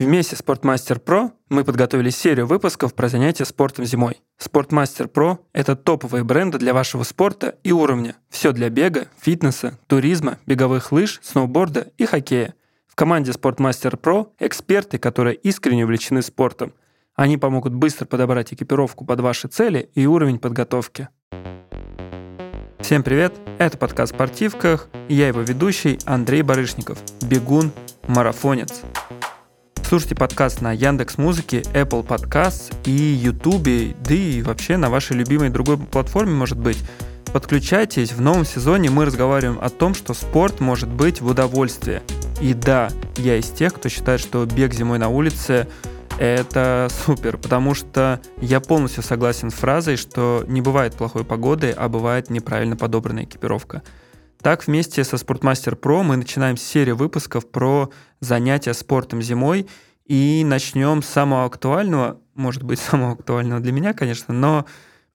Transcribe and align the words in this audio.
Вместе 0.00 0.36
с 0.36 0.40
Sportmaster 0.40 1.02
Pro 1.04 1.32
мы 1.48 1.64
подготовили 1.64 2.10
серию 2.10 2.46
выпусков 2.46 2.94
про 2.94 3.08
занятия 3.08 3.44
спортом 3.44 3.84
зимой. 3.84 4.22
Sportmaster 4.40 5.10
Pro— 5.10 5.38
это 5.52 5.74
топовые 5.74 6.22
бренды 6.22 6.58
для 6.58 6.72
вашего 6.72 7.02
спорта 7.02 7.56
и 7.64 7.72
уровня. 7.72 8.14
Все 8.30 8.52
для 8.52 8.70
бега, 8.70 9.08
фитнеса, 9.20 9.76
туризма, 9.88 10.38
беговых 10.46 10.92
лыж, 10.92 11.18
сноуборда 11.24 11.88
и 11.98 12.04
хоккея. 12.04 12.54
В 12.86 12.94
команде 12.94 13.32
Sportmaster 13.32 13.98
Pro 14.00 14.28
эксперты, 14.38 14.98
которые 14.98 15.34
искренне 15.34 15.82
увлечены 15.82 16.22
спортом. 16.22 16.74
Они 17.16 17.36
помогут 17.36 17.74
быстро 17.74 18.06
подобрать 18.06 18.52
экипировку 18.52 19.04
под 19.04 19.18
ваши 19.18 19.48
цели 19.48 19.90
и 19.96 20.06
уровень 20.06 20.38
подготовки. 20.38 21.08
Всем 22.78 23.02
привет! 23.02 23.34
Это 23.58 23.76
подкаст 23.76 24.14
«Спортивках» 24.14 24.88
я 25.08 25.26
его 25.26 25.40
ведущий 25.40 25.98
Андрей 26.04 26.42
Барышников, 26.42 26.98
бегун, 27.22 27.72
марафонец. 28.06 28.82
Слушайте 29.88 30.16
подкаст 30.16 30.60
на 30.60 30.70
Яндекс 30.70 31.16
Музыке, 31.16 31.62
Apple 31.72 32.06
Podcasts 32.06 32.74
и 32.84 32.90
YouTube, 32.90 33.96
да 34.06 34.14
и 34.14 34.42
вообще 34.42 34.76
на 34.76 34.90
вашей 34.90 35.16
любимой 35.16 35.48
другой 35.48 35.78
платформе, 35.78 36.34
может 36.34 36.58
быть. 36.58 36.76
Подключайтесь, 37.32 38.12
в 38.12 38.20
новом 38.20 38.44
сезоне 38.44 38.90
мы 38.90 39.06
разговариваем 39.06 39.58
о 39.58 39.70
том, 39.70 39.94
что 39.94 40.12
спорт 40.12 40.60
может 40.60 40.90
быть 40.90 41.22
в 41.22 41.26
удовольствие. 41.26 42.02
И 42.42 42.52
да, 42.52 42.90
я 43.16 43.36
из 43.36 43.48
тех, 43.48 43.72
кто 43.72 43.88
считает, 43.88 44.20
что 44.20 44.44
бег 44.44 44.74
зимой 44.74 44.98
на 44.98 45.08
улице 45.08 45.66
это 46.18 46.88
супер, 47.06 47.38
потому 47.38 47.72
что 47.72 48.20
я 48.42 48.60
полностью 48.60 49.02
согласен 49.02 49.50
с 49.50 49.54
фразой, 49.54 49.96
что 49.96 50.44
не 50.48 50.60
бывает 50.60 50.96
плохой 50.96 51.24
погоды, 51.24 51.70
а 51.70 51.88
бывает 51.88 52.28
неправильно 52.28 52.76
подобранная 52.76 53.24
экипировка. 53.24 53.82
Так, 54.42 54.66
вместе 54.66 55.02
со 55.02 55.16
Sportmaster 55.16 55.78
Pro 55.78 56.02
мы 56.02 56.16
начинаем 56.16 56.56
серию 56.56 56.96
выпусков 56.96 57.50
про 57.50 57.90
занятия 58.20 58.72
спортом 58.72 59.20
зимой 59.20 59.66
и 60.04 60.42
начнем 60.44 61.02
с 61.02 61.06
самого 61.08 61.44
актуального, 61.44 62.20
может 62.34 62.62
быть, 62.62 62.78
самого 62.78 63.12
актуального 63.12 63.60
для 63.60 63.72
меня, 63.72 63.92
конечно, 63.92 64.32
но 64.32 64.64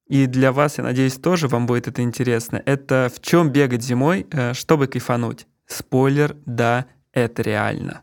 и 0.08 0.26
для 0.26 0.52
вас, 0.52 0.78
я 0.78 0.84
надеюсь, 0.84 1.16
тоже 1.16 1.48
вам 1.48 1.66
будет 1.66 1.88
это 1.88 2.02
интересно. 2.02 2.62
Это 2.66 3.10
в 3.14 3.22
чем 3.22 3.50
бегать 3.50 3.82
зимой, 3.82 4.28
э, 4.32 4.54
чтобы 4.54 4.88
кайфануть. 4.88 5.48
Спойлер, 5.66 6.36
да, 6.46 6.86
это 7.14 7.42
реально. 7.42 8.02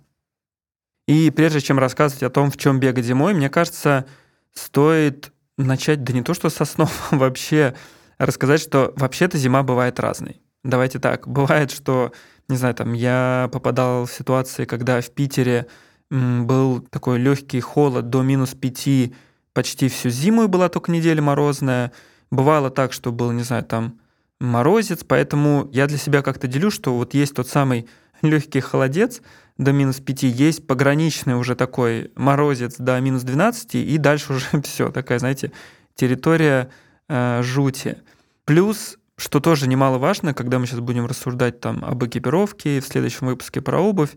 И 1.06 1.30
прежде 1.30 1.60
чем 1.60 1.78
рассказывать 1.78 2.22
о 2.22 2.30
том, 2.30 2.50
в 2.50 2.56
чем 2.56 2.80
бегать 2.80 3.04
зимой, 3.04 3.34
мне 3.34 3.50
кажется, 3.50 4.06
стоит 4.54 5.32
начать, 5.58 6.02
да 6.02 6.14
не 6.14 6.22
то 6.22 6.32
что 6.32 6.48
со 6.48 6.64
снов, 6.64 6.90
а 7.10 7.16
вообще 7.16 7.74
рассказать, 8.16 8.60
что 8.60 8.94
вообще-то 8.96 9.36
зима 9.36 9.62
бывает 9.62 10.00
разной. 10.00 10.40
Давайте 10.62 10.98
так, 10.98 11.26
бывает, 11.26 11.70
что, 11.70 12.12
не 12.48 12.56
знаю, 12.56 12.74
там 12.74 12.92
я 12.92 13.48
попадал 13.52 14.04
в 14.04 14.12
ситуации, 14.12 14.66
когда 14.66 15.00
в 15.00 15.10
Питере 15.10 15.66
был 16.10 16.80
такой 16.80 17.18
легкий 17.18 17.60
холод 17.60 18.10
до 18.10 18.22
минус 18.22 18.54
пяти 18.54 19.14
почти 19.52 19.88
всю 19.88 20.10
зиму, 20.10 20.44
и 20.44 20.48
была 20.48 20.68
только 20.68 20.92
неделя 20.92 21.22
морозная. 21.22 21.92
Бывало 22.30 22.70
так, 22.70 22.92
что 22.92 23.10
был, 23.10 23.32
не 23.32 23.42
знаю, 23.42 23.64
там 23.64 23.98
морозец, 24.40 25.04
поэтому 25.04 25.68
я 25.72 25.86
для 25.86 25.98
себя 25.98 26.22
как-то 26.22 26.46
делю, 26.46 26.70
что 26.70 26.94
вот 26.96 27.14
есть 27.14 27.34
тот 27.34 27.48
самый 27.48 27.88
легкий 28.22 28.60
холодец 28.60 29.22
до 29.56 29.72
минус 29.72 30.00
5, 30.00 30.22
есть 30.24 30.66
пограничный 30.66 31.34
уже 31.34 31.54
такой 31.54 32.12
морозец 32.16 32.76
до 32.76 32.98
минус 33.00 33.22
12, 33.22 33.76
и 33.76 33.98
дальше 33.98 34.34
уже 34.34 34.46
все, 34.64 34.90
такая, 34.90 35.18
знаете, 35.18 35.52
территория 35.94 36.70
э, 37.08 37.42
жути. 37.42 37.98
Плюс 38.44 38.98
что 39.20 39.38
тоже 39.38 39.68
немаловажно, 39.68 40.32
когда 40.32 40.58
мы 40.58 40.66
сейчас 40.66 40.80
будем 40.80 41.04
рассуждать 41.04 41.60
там 41.60 41.84
об 41.84 42.02
экипировке 42.04 42.80
в 42.80 42.86
следующем 42.86 43.26
выпуске 43.26 43.60
про 43.60 43.78
обувь, 43.78 44.12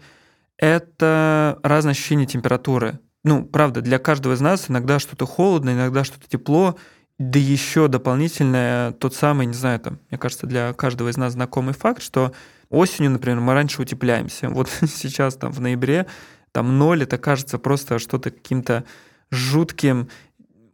это 0.57 1.59
разное 1.61 1.91
ощущение 1.91 2.25
температуры. 2.25 2.99
Ну, 3.25 3.43
правда, 3.43 3.81
для 3.81 3.99
каждого 3.99 4.33
из 4.33 4.39
нас 4.39 4.69
иногда 4.69 4.99
что-то 4.99 5.25
холодно, 5.25 5.71
иногда 5.71 6.05
что-то 6.05 6.29
тепло, 6.29 6.77
да 7.19 7.37
еще 7.37 7.89
дополнительное 7.89 8.93
тот 8.93 9.13
самый, 9.13 9.45
не 9.45 9.53
знаю, 9.53 9.81
там, 9.81 9.99
мне 10.09 10.17
кажется, 10.17 10.47
для 10.47 10.71
каждого 10.71 11.09
из 11.09 11.17
нас 11.17 11.33
знакомый 11.33 11.73
факт, 11.73 12.01
что 12.01 12.31
осенью, 12.69 13.11
например, 13.11 13.41
мы 13.41 13.53
раньше 13.53 13.81
утепляемся. 13.81 14.47
Вот 14.47 14.69
сейчас 14.87 15.35
там 15.35 15.51
в 15.51 15.59
ноябре 15.59 16.05
там 16.53 16.77
ноль, 16.77 17.03
это 17.03 17.17
кажется 17.17 17.57
просто 17.59 17.99
что-то 17.99 18.31
каким-то 18.31 18.85
жутким, 19.31 20.07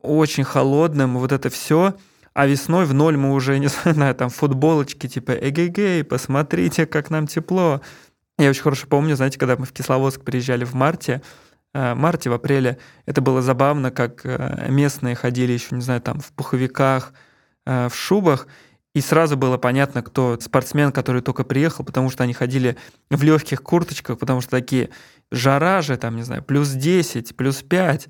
очень 0.02 0.44
холодным, 0.44 1.18
вот 1.18 1.32
это 1.32 1.50
все– 1.50 1.96
а 2.34 2.46
весной 2.46 2.86
в 2.86 2.94
ноль 2.94 3.18
мы 3.18 3.34
уже, 3.34 3.60
не 3.60 3.68
знаю, 3.68 4.16
там 4.16 4.30
футболочки 4.30 5.08
типа 5.08 5.32
эгегей, 5.32 6.04
посмотрите, 6.04 6.86
как 6.86 7.10
нам 7.10 7.28
тепло. 7.28 7.82
Я 8.38 8.50
очень 8.50 8.62
хорошо 8.62 8.88
помню, 8.88 9.16
знаете, 9.16 9.38
когда 9.38 9.58
мы 9.58 9.66
в 9.66 9.74
Кисловодск 9.74 10.22
приезжали 10.22 10.64
в 10.64 10.74
марте, 10.74 11.22
э, 11.74 11.94
марте, 11.94 12.30
в 12.30 12.34
апреле, 12.34 12.78
это 13.06 13.22
было 13.22 13.42
забавно, 13.42 13.92
как 13.92 14.22
э, 14.26 14.68
местные 14.70 15.16
ходили 15.16 15.52
еще, 15.52 15.76
не 15.76 15.82
знаю, 15.82 16.02
там 16.02 16.20
в 16.20 16.32
пуховиках, 16.32 17.14
э, 17.66 17.90
в 17.90 17.96
шубах, 17.96 18.48
и 18.96 19.02
сразу 19.02 19.38
было 19.38 19.58
понятно, 19.58 20.02
кто 20.02 20.38
спортсмен, 20.40 20.92
который 20.92 21.22
только 21.22 21.44
приехал, 21.44 21.84
потому 21.84 22.10
что 22.10 22.24
они 22.24 22.34
ходили 22.34 22.76
в 23.12 23.22
легких 23.22 23.62
курточках, 23.62 24.18
потому 24.18 24.42
что 24.42 24.52
такие 24.52 24.90
жара 25.32 25.82
же, 25.82 25.96
там, 25.98 26.16
не 26.16 26.24
знаю, 26.24 26.44
плюс 26.44 26.70
10, 26.70 27.36
плюс 27.36 27.62
5, 27.62 28.08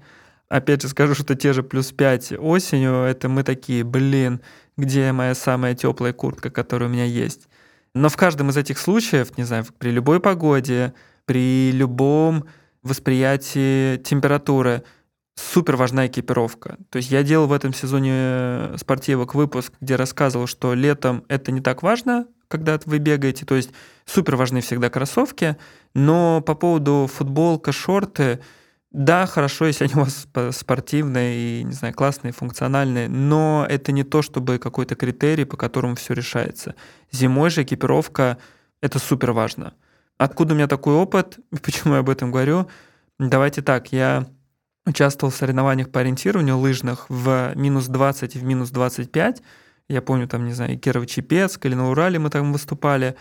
Опять 0.50 0.82
же 0.82 0.88
скажу, 0.88 1.14
что 1.14 1.36
те 1.36 1.54
же 1.54 1.62
плюс 1.62 1.92
5 1.92 2.34
осенью, 2.40 3.04
это 3.04 3.30
мы 3.30 3.44
такие, 3.44 3.84
блин, 3.84 4.42
где 4.78 5.12
моя 5.12 5.36
самая 5.36 5.76
теплая 5.76 6.12
куртка, 6.12 6.50
которая 6.50 6.90
у 6.90 6.92
меня 6.92 7.06
есть. 7.06 7.48
Но 7.94 8.10
в 8.10 8.18
каждом 8.18 8.50
из 8.50 8.58
этих 8.58 8.80
случаев, 8.80 9.38
не 9.38 9.44
знаю, 9.44 9.66
при 9.78 9.92
любой 9.92 10.20
погоде, 10.20 10.94
при 11.26 11.72
любом 11.72 12.46
восприятии 12.82 13.98
температуры, 13.98 14.84
супер 15.36 15.76
важна 15.76 16.08
экипировка. 16.08 16.78
То 16.90 16.98
есть 16.98 17.12
я 17.12 17.22
делал 17.22 17.46
в 17.46 17.54
этом 17.54 17.72
сезоне 17.72 18.76
спортивок 18.78 19.36
выпуск, 19.36 19.74
где 19.80 19.98
рассказывал, 19.98 20.48
что 20.48 20.74
летом 20.74 21.26
это 21.28 21.52
не 21.52 21.62
так 21.62 21.84
важно, 21.84 22.26
когда 22.48 22.80
вы 22.86 22.98
бегаете, 22.98 23.46
то 23.46 23.56
есть 23.56 23.70
супер 24.06 24.36
важны 24.36 24.62
всегда 24.62 24.90
кроссовки, 24.90 25.58
но 25.94 26.42
по 26.42 26.56
поводу 26.56 27.08
футболка, 27.08 27.72
шорты– 27.72 28.40
да, 28.91 29.27
хорошо, 29.27 29.66
если 29.67 29.83
они 29.83 29.94
у 29.94 30.00
вас 30.00 30.27
спортивные 30.55 31.61
и, 31.61 31.63
не 31.63 31.73
знаю, 31.73 31.94
классные, 31.94 32.33
функциональные, 32.33 33.07
но 33.07 33.66
это 33.69 33.91
не 33.91 34.03
то, 34.03 34.23
чтобы 34.23 34.57
какой-то 34.57 34.95
критерий, 34.95 35.45
по 35.45 35.57
которому 35.57 35.95
все 35.95 36.16
решается. 36.16 36.73
Зимой 37.11 37.51
же 37.51 37.61
экипировка— 37.61 38.39
это 38.81 38.97
супер 38.97 39.31
важно. 39.31 39.73
Откуда 40.17 40.53
у 40.53 40.57
меня 40.57 40.67
такой 40.67 40.95
опыт? 40.95 41.38
Почему 41.63 41.94
я 41.94 42.00
об 42.00 42.09
этом 42.09 42.31
говорю? 42.31 42.67
Давайте 43.19 43.61
так, 43.61 43.91
я 43.91 44.25
участвовал 44.88 45.31
в 45.31 45.35
соревнованиях 45.35 45.91
по 45.91 46.00
ориентированию 46.00 46.57
лыжных 46.57 47.06
в 47.09 47.53
минус 47.56 47.88
20 47.88 48.35
и 48.35 48.39
в 48.39 48.44
минус 48.44 48.71
25. 48.71 49.44
Я 49.88 50.01
помню, 50.01 50.27
там, 50.27 50.45
не 50.45 50.53
знаю, 50.53 50.79
Кирово-Чепецк 50.79 51.59
или 51.66 51.75
на 51.75 51.91
Урале 51.91 52.17
мы 52.17 52.31
там 52.31 52.51
выступали. 52.51 53.16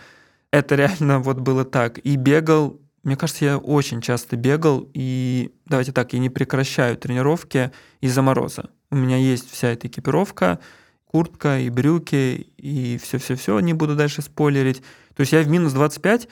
Это 0.51 0.75
реально 0.75 1.19
вот 1.19 1.39
было 1.39 1.63
так. 1.63 1.99
И 1.99 2.15
бегал 2.15 2.81
мне 3.03 3.15
кажется, 3.15 3.45
я 3.45 3.57
очень 3.57 4.01
часто 4.01 4.35
бегал, 4.35 4.89
и 4.93 5.53
давайте 5.65 5.91
так, 5.91 6.13
я 6.13 6.19
не 6.19 6.29
прекращаю 6.29 6.97
тренировки 6.97 7.71
из-за 8.01 8.21
мороза. 8.21 8.69
У 8.91 8.95
меня 8.95 9.17
есть 9.17 9.49
вся 9.51 9.69
эта 9.69 9.87
экипировка, 9.87 10.59
куртка 11.05 11.59
и 11.59 11.69
брюки, 11.69 12.51
и 12.57 12.97
все-все-все, 13.01 13.59
не 13.59 13.73
буду 13.73 13.95
дальше 13.95 14.21
спойлерить. 14.21 14.81
То 15.15 15.21
есть 15.21 15.31
я 15.31 15.41
в 15.41 15.47
минус 15.47 15.73
25, 15.73 16.27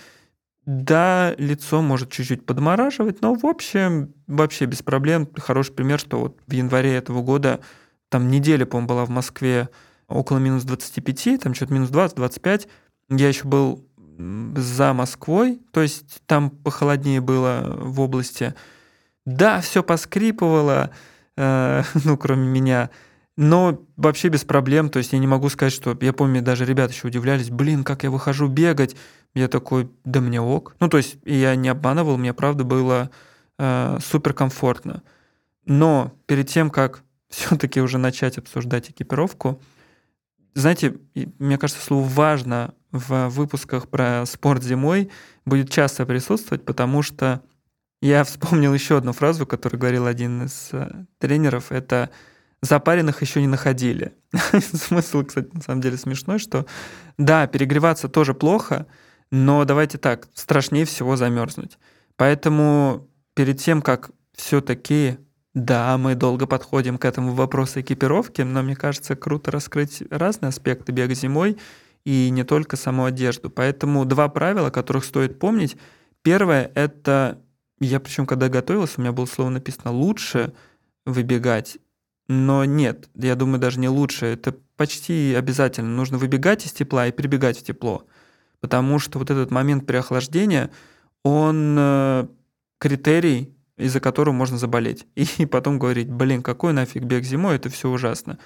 да, 0.66 1.33
лицо 1.38 1.81
может 1.81 2.11
чуть-чуть 2.11 2.45
подмораживать, 2.45 3.22
но 3.22 3.34
в 3.34 3.45
общем 3.45 4.13
вообще 4.28 4.66
без 4.66 4.84
проблем. 4.84 5.29
Хороший 5.38 5.73
пример, 5.73 5.99
что 5.99 6.19
вот 6.19 6.39
в 6.45 6.51
январе 6.51 6.94
этого 6.94 7.22
года, 7.22 7.61
там 8.09 8.29
неделя, 8.29 8.66
по-моему, 8.66 8.88
была 8.88 9.05
в 9.05 9.09
Москве 9.09 9.69
около 10.07 10.39
минус 10.39 10.63
25, 10.63 11.41
там 11.41 11.53
что-то 11.53 11.73
минус 11.73 11.89
20-25. 11.89 12.67
Я 13.09 13.29
еще 13.29 13.47
был 13.47 13.85
за 14.17 14.94
Москвой, 14.94 15.59
то 15.72 15.81
есть 15.81 16.22
там 16.25 16.50
похолоднее 16.50 17.22
было 17.22 17.78
в 17.79 18.01
области. 18.01 18.55
Да, 19.25 19.61
все 19.61 19.83
поскрипывало, 19.83 20.91
э, 21.35 21.84
ну, 22.03 22.17
кроме 22.17 22.47
меня, 22.47 22.90
но 23.37 23.85
вообще 23.96 24.29
без 24.29 24.43
проблем, 24.43 24.90
то 24.90 24.97
есть 24.97 25.14
я 25.14 25.19
не 25.19 25.28
могу 25.28 25.47
сказать, 25.49 25.72
что... 25.72 25.96
Я 26.02 26.11
помню, 26.11 26.41
даже 26.41 26.66
ребята 26.66 26.93
еще 26.93 27.08
удивлялись, 27.08 27.52
блин, 27.52 27.84
как 27.84 28.03
я 28.03 28.09
выхожу 28.09 28.47
бегать. 28.47 28.96
Я 29.35 29.47
такой, 29.47 29.91
да 30.03 30.22
мне 30.22 30.41
ок. 30.41 30.75
Ну, 30.79 30.90
то 30.90 30.97
есть 30.97 31.17
я 31.23 31.55
не 31.55 31.69
обманывал, 31.69 32.17
мне 32.17 32.34
правда 32.34 32.64
было 32.64 33.11
э, 33.59 33.99
супер 34.03 34.34
комфортно. 34.34 35.03
Но 35.66 36.11
перед 36.25 36.47
тем, 36.47 36.72
как 36.72 37.03
все-таки 37.29 37.79
уже 37.79 37.99
начать 37.99 38.40
обсуждать 38.40 38.90
экипировку, 38.90 39.61
знаете, 40.55 40.96
мне 41.14 41.59
кажется, 41.59 41.85
слово 41.85 42.08
«важно» 42.08 42.73
в 42.99 43.29
выпусках 43.29 43.90
про 43.90 44.26
спорт 44.26 44.64
зимой 44.64 45.09
будет 45.46 45.70
часто 45.70 46.05
присутствовать, 46.05 46.66
потому 46.66 47.02
что 47.02 47.41
я 48.02 48.23
вспомнил 48.23 48.73
еще 48.73 48.97
одну 48.97 49.14
фразу, 49.14 49.46
которую 49.46 49.79
говорил 49.79 50.05
один 50.05 50.46
из 50.46 50.70
э, 50.72 51.05
тренеров, 51.17 51.72
это 51.72 52.09
«запаренных 52.61 53.22
еще 53.22 53.41
не 53.41 53.47
находили». 53.47 54.14
Смысл, 54.73 55.23
кстати, 55.23 55.49
на 55.53 55.61
самом 55.61 55.82
деле 55.82 55.97
смешной, 55.97 56.38
что 56.40 56.66
да, 57.17 57.47
перегреваться 57.47 58.08
тоже 58.08 58.34
плохо, 58.34 58.85
но 59.32 59.66
давайте 59.66 59.97
так, 59.97 60.28
страшнее 60.34 60.85
всего 60.85 61.16
замерзнуть. 61.16 61.78
Поэтому 62.17 63.08
перед 63.34 63.59
тем, 63.59 63.82
как 63.82 64.11
все-таки 64.34 65.17
да, 65.58 65.97
мы 65.97 66.14
долго 66.14 66.46
подходим 66.46 67.00
к 67.00 67.05
этому 67.05 67.34
вопросу 67.34 67.82
экипировки, 67.82 68.41
но 68.43 68.61
мне 68.61 68.76
кажется, 68.76 69.16
круто 69.16 69.50
раскрыть 69.50 70.03
разные 70.11 70.50
аспекты 70.50 70.91
бега 70.91 71.16
зимой 71.16 71.58
и 72.07 72.29
не 72.29 72.45
только 72.45 72.77
саму 72.77 73.03
одежду. 73.03 73.49
Поэтому 73.49 74.05
два 74.05 74.29
правила, 74.29 74.69
которых 74.69 75.03
стоит 75.03 75.39
помнить. 75.39 75.75
Первое— 76.21 76.71
это... 76.73 77.43
Я 77.81 77.99
причем, 77.99 78.25
когда 78.25 78.47
готовился, 78.47 78.93
у 78.97 79.01
меня 79.01 79.11
было 79.11 79.25
слово 79.25 79.49
написано 79.49 79.91
«лучше 79.91 80.53
выбегать», 81.05 81.79
но 82.29 82.63
нет, 82.63 83.09
я 83.13 83.35
думаю, 83.35 83.59
даже 83.59 83.81
не 83.81 83.89
лучше. 83.89 84.25
Это 84.25 84.55
почти 84.77 85.33
обязательно. 85.37 85.89
Нужно 85.89 86.17
выбегать 86.17 86.65
из 86.65 86.71
тепла 86.71 87.07
и 87.07 87.11
прибегать 87.11 87.59
в 87.59 87.63
тепло. 87.63 88.05
Потому 88.61 88.99
что 88.99 89.19
вот 89.19 89.29
этот 89.29 89.51
момент 89.51 89.85
переохлаждения, 89.85 90.71
он 91.23 91.75
э, 91.77 92.27
критерий, 92.79 93.53
из-за 93.75 93.99
которого 93.99 94.33
можно 94.33 94.57
заболеть. 94.57 95.05
И 95.15 95.45
потом 95.45 95.77
говорить, 95.77 96.09
блин, 96.09 96.41
какой 96.41 96.71
нафиг 96.71 97.03
бег 97.03 97.25
зимой, 97.25 97.57
это 97.57 97.69
все 97.69 97.89
ужасно. 97.89 98.39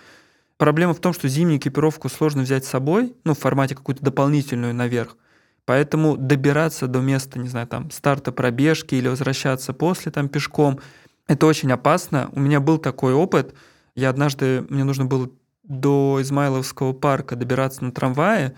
Проблема 0.61 0.93
в 0.93 0.99
том, 0.99 1.11
что 1.11 1.27
зимнюю 1.27 1.57
экипировку 1.57 2.07
сложно 2.07 2.43
взять 2.43 2.65
с 2.65 2.69
собой, 2.69 3.15
ну, 3.23 3.33
в 3.33 3.39
формате 3.39 3.73
какую-то 3.73 4.03
дополнительную 4.03 4.75
наверх. 4.75 5.17
Поэтому 5.65 6.17
добираться 6.17 6.85
до 6.85 6.99
места, 6.99 7.39
не 7.39 7.49
знаю, 7.49 7.65
там, 7.65 7.89
старта 7.89 8.31
пробежки 8.31 8.93
или 8.93 9.07
возвращаться 9.07 9.73
после 9.73 10.11
там 10.11 10.29
пешком, 10.29 10.79
это 11.25 11.47
очень 11.47 11.71
опасно. 11.71 12.29
У 12.33 12.39
меня 12.39 12.59
был 12.59 12.77
такой 12.77 13.15
опыт. 13.15 13.55
Я 13.95 14.11
однажды, 14.11 14.63
мне 14.69 14.83
нужно 14.83 15.05
было 15.05 15.31
до 15.63 16.19
Измайловского 16.21 16.93
парка 16.93 17.35
добираться 17.35 17.83
на 17.83 17.91
трамвае, 17.91 18.55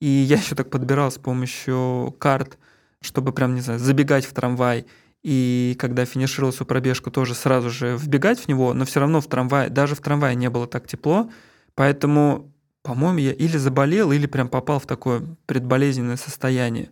и 0.00 0.06
я 0.06 0.36
еще 0.38 0.54
так 0.54 0.70
подбирал 0.70 1.10
с 1.10 1.18
помощью 1.18 2.16
карт, 2.18 2.56
чтобы 3.02 3.34
прям, 3.34 3.54
не 3.54 3.60
знаю, 3.60 3.78
забегать 3.78 4.24
в 4.24 4.32
трамвай. 4.32 4.86
И 5.22 5.76
когда 5.78 6.04
финишировал 6.04 6.52
свою 6.52 6.66
пробежку, 6.66 7.10
тоже 7.10 7.34
сразу 7.34 7.70
же 7.70 7.96
вбегать 7.96 8.40
в 8.40 8.48
него, 8.48 8.74
но 8.74 8.84
все 8.84 9.00
равно 9.00 9.20
в 9.20 9.26
трамвае, 9.26 9.70
даже 9.70 9.94
в 9.94 10.00
трамвае 10.00 10.34
не 10.34 10.50
было 10.50 10.66
так 10.66 10.86
тепло. 10.86 11.30
Поэтому, 11.74 12.52
по-моему, 12.82 13.18
я 13.18 13.32
или 13.32 13.56
заболел, 13.56 14.10
или 14.10 14.26
прям 14.26 14.48
попал 14.48 14.80
в 14.80 14.86
такое 14.86 15.22
предболезненное 15.46 16.16
состояние. 16.16 16.90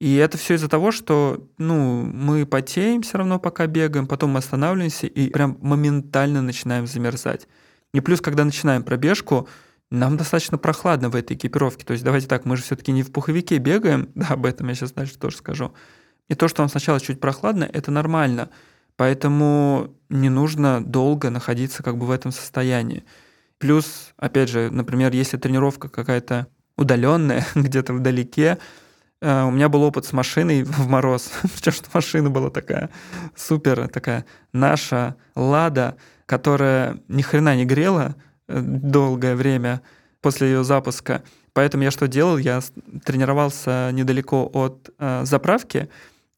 И 0.00 0.14
это 0.16 0.38
все 0.38 0.54
из-за 0.54 0.68
того, 0.68 0.92
что 0.92 1.46
ну, 1.58 2.02
мы 2.04 2.46
потеем 2.46 3.02
все 3.02 3.18
равно, 3.18 3.38
пока 3.38 3.66
бегаем, 3.66 4.06
потом 4.06 4.30
мы 4.30 4.38
останавливаемся 4.38 5.06
и 5.06 5.28
прям 5.28 5.58
моментально 5.60 6.40
начинаем 6.40 6.86
замерзать. 6.86 7.48
И 7.92 8.00
плюс, 8.00 8.20
когда 8.20 8.44
начинаем 8.44 8.84
пробежку, 8.84 9.48
нам 9.90 10.16
достаточно 10.16 10.56
прохладно 10.56 11.10
в 11.10 11.16
этой 11.16 11.36
экипировке. 11.36 11.84
То 11.84 11.92
есть 11.92 12.04
давайте 12.04 12.28
так, 12.28 12.44
мы 12.44 12.56
же 12.56 12.62
все-таки 12.62 12.92
не 12.92 13.02
в 13.02 13.10
пуховике 13.10 13.58
бегаем, 13.58 14.08
да, 14.14 14.28
об 14.30 14.46
этом 14.46 14.68
я 14.68 14.74
сейчас 14.74 14.92
дальше 14.92 15.18
тоже 15.18 15.36
скажу. 15.36 15.74
И 16.28 16.34
то, 16.34 16.48
что 16.48 16.62
вам 16.62 16.68
сначала 16.68 17.00
чуть 17.00 17.20
прохладно, 17.20 17.68
это 17.72 17.90
нормально. 17.90 18.50
Поэтому 18.96 19.94
не 20.08 20.28
нужно 20.28 20.84
долго 20.84 21.30
находиться 21.30 21.82
как 21.82 21.96
бы 21.96 22.06
в 22.06 22.10
этом 22.10 22.32
состоянии. 22.32 23.04
Плюс, 23.58 24.12
опять 24.16 24.48
же, 24.48 24.70
например, 24.70 25.12
если 25.12 25.36
тренировка 25.36 25.88
какая-то 25.88 26.46
удаленная, 26.76 27.46
где-то 27.54 27.92
вдалеке, 27.92 28.58
э, 29.20 29.42
у 29.44 29.50
меня 29.50 29.68
был 29.68 29.82
опыт 29.82 30.04
с 30.04 30.12
машиной 30.12 30.62
в 30.62 30.88
мороз, 30.88 31.30
потому 31.42 31.74
что 31.74 31.88
машина 31.92 32.30
была 32.30 32.50
такая 32.50 32.90
супер, 33.36 33.88
такая 33.88 34.24
наша 34.52 35.16
Лада, 35.34 35.96
которая 36.26 37.00
ни 37.08 37.22
хрена 37.22 37.56
не 37.56 37.64
грела 37.64 38.16
э, 38.48 38.60
долгое 38.60 39.34
время 39.34 39.80
после 40.20 40.48
ее 40.48 40.64
запуска. 40.64 41.22
Поэтому 41.52 41.82
я 41.82 41.90
что 41.90 42.06
делал? 42.06 42.38
Я 42.38 42.60
тренировался 43.04 43.90
недалеко 43.92 44.48
от 44.52 44.90
э, 44.98 45.24
заправки, 45.24 45.88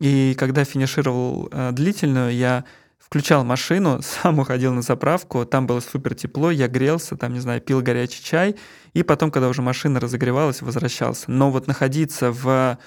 и 0.00 0.34
когда 0.38 0.64
финишировал 0.64 1.48
э, 1.52 1.72
длительную, 1.72 2.34
я 2.34 2.64
включал 2.98 3.44
машину, 3.44 4.00
сам 4.02 4.38
уходил 4.38 4.72
на 4.72 4.82
заправку, 4.82 5.44
там 5.44 5.66
было 5.66 5.80
супер 5.80 6.14
тепло, 6.14 6.50
я 6.50 6.68
грелся, 6.68 7.16
там, 7.16 7.34
не 7.34 7.40
знаю, 7.40 7.60
пил 7.60 7.82
горячий 7.82 8.24
чай, 8.24 8.56
и 8.94 9.02
потом, 9.02 9.30
когда 9.30 9.48
уже 9.48 9.62
машина 9.62 10.00
разогревалась, 10.00 10.62
возвращался. 10.62 11.30
Но 11.30 11.50
вот 11.50 11.66
находиться 11.66 12.32
в 12.32 12.78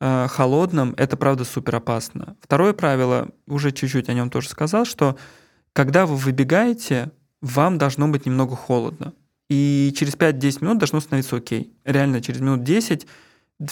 э, 0.00 0.26
холодном, 0.28 0.94
это 0.96 1.16
правда 1.16 1.44
супер 1.44 1.76
опасно. 1.76 2.36
Второе 2.40 2.72
правило, 2.72 3.30
уже 3.46 3.70
чуть-чуть 3.70 4.08
о 4.08 4.12
нем 4.12 4.28
тоже 4.28 4.48
сказал, 4.48 4.84
что 4.84 5.16
когда 5.72 6.04
вы 6.04 6.16
выбегаете, 6.16 7.12
вам 7.40 7.78
должно 7.78 8.08
быть 8.08 8.26
немного 8.26 8.56
холодно. 8.56 9.12
И 9.48 9.94
через 9.96 10.16
5-10 10.16 10.64
минут 10.64 10.78
должно 10.78 11.00
становиться 11.00 11.36
окей. 11.36 11.72
Реально, 11.84 12.20
через 12.20 12.40
минут 12.40 12.64
10 12.64 13.06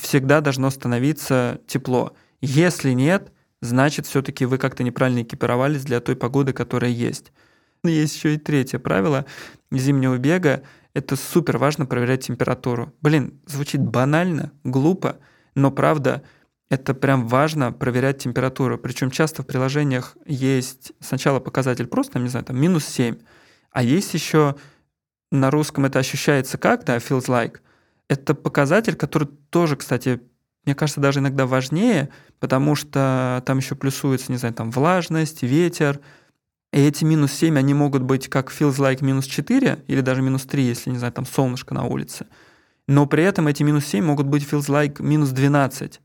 всегда 0.00 0.40
должно 0.40 0.70
становиться 0.70 1.60
тепло. 1.66 2.14
Если 2.44 2.90
нет, 2.90 3.32
значит, 3.62 4.06
все-таки 4.06 4.44
вы 4.44 4.58
как-то 4.58 4.82
неправильно 4.82 5.22
экипировались 5.22 5.82
для 5.84 6.00
той 6.00 6.14
погоды, 6.14 6.52
которая 6.52 6.90
есть. 6.90 7.32
Есть 7.82 8.16
еще 8.16 8.34
и 8.34 8.38
третье 8.38 8.78
правило 8.78 9.24
зимнего 9.70 10.18
бега. 10.18 10.62
Это 10.92 11.16
супер 11.16 11.56
важно 11.56 11.86
проверять 11.86 12.26
температуру. 12.26 12.92
Блин, 13.00 13.40
звучит 13.46 13.80
банально, 13.80 14.52
глупо, 14.62 15.16
но 15.54 15.70
правда, 15.70 16.22
это 16.68 16.92
прям 16.92 17.26
важно 17.28 17.72
проверять 17.72 18.18
температуру. 18.18 18.76
Причем 18.76 19.10
часто 19.10 19.42
в 19.42 19.46
приложениях 19.46 20.14
есть 20.26 20.92
сначала 21.00 21.40
показатель 21.40 21.86
просто, 21.86 22.18
не 22.18 22.28
знаю, 22.28 22.44
там 22.44 22.60
минус 22.60 22.84
7, 22.84 23.16
а 23.70 23.82
есть 23.82 24.12
еще 24.12 24.56
на 25.32 25.50
русском 25.50 25.86
это 25.86 25.98
ощущается 25.98 26.58
как, 26.58 26.84
да, 26.84 26.98
feels 26.98 27.26
like. 27.26 27.60
Это 28.08 28.34
показатель, 28.34 28.96
который 28.96 29.28
тоже, 29.48 29.76
кстати, 29.76 30.20
мне 30.64 30.74
кажется, 30.74 31.00
даже 31.00 31.20
иногда 31.20 31.46
важнее, 31.46 32.08
потому 32.40 32.74
что 32.74 33.42
там 33.46 33.58
еще 33.58 33.74
плюсуется, 33.74 34.32
не 34.32 34.38
знаю, 34.38 34.54
там 34.54 34.70
влажность, 34.70 35.42
ветер. 35.42 36.00
И 36.72 36.80
эти 36.80 37.04
минус 37.04 37.32
7, 37.32 37.58
они 37.58 37.74
могут 37.74 38.02
быть 38.02 38.28
как 38.28 38.50
feels 38.50 38.78
like 38.78 39.04
минус 39.04 39.26
4 39.26 39.84
или 39.86 40.00
даже 40.00 40.22
минус 40.22 40.44
3, 40.44 40.62
если, 40.62 40.90
не 40.90 40.98
знаю, 40.98 41.12
там 41.12 41.26
солнышко 41.26 41.74
на 41.74 41.84
улице. 41.84 42.26
Но 42.88 43.06
при 43.06 43.24
этом 43.24 43.46
эти 43.46 43.62
минус 43.62 43.86
7 43.86 44.04
могут 44.04 44.26
быть 44.26 44.42
feels 44.42 44.68
like 44.68 45.02
минус 45.02 45.30
12. 45.30 46.00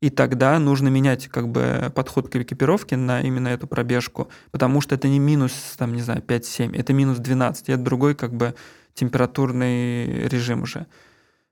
И 0.00 0.10
тогда 0.10 0.58
нужно 0.58 0.88
менять 0.88 1.28
как 1.28 1.48
бы 1.48 1.92
подход 1.94 2.28
к 2.28 2.34
экипировке 2.34 2.96
на 2.96 3.20
именно 3.20 3.48
эту 3.48 3.68
пробежку, 3.68 4.28
потому 4.50 4.80
что 4.80 4.96
это 4.96 5.06
не 5.06 5.20
минус, 5.20 5.52
там, 5.78 5.94
не 5.94 6.02
знаю, 6.02 6.22
5-7, 6.22 6.76
это 6.76 6.92
минус 6.92 7.18
12, 7.18 7.68
это 7.68 7.80
другой 7.80 8.16
как 8.16 8.34
бы 8.34 8.54
температурный 8.94 10.26
режим 10.26 10.62
уже. 10.62 10.86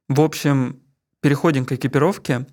В 0.09 0.21
общем, 0.21 0.81
переходим 1.21 1.65
к 1.65 1.73
экипировке. 1.73 2.47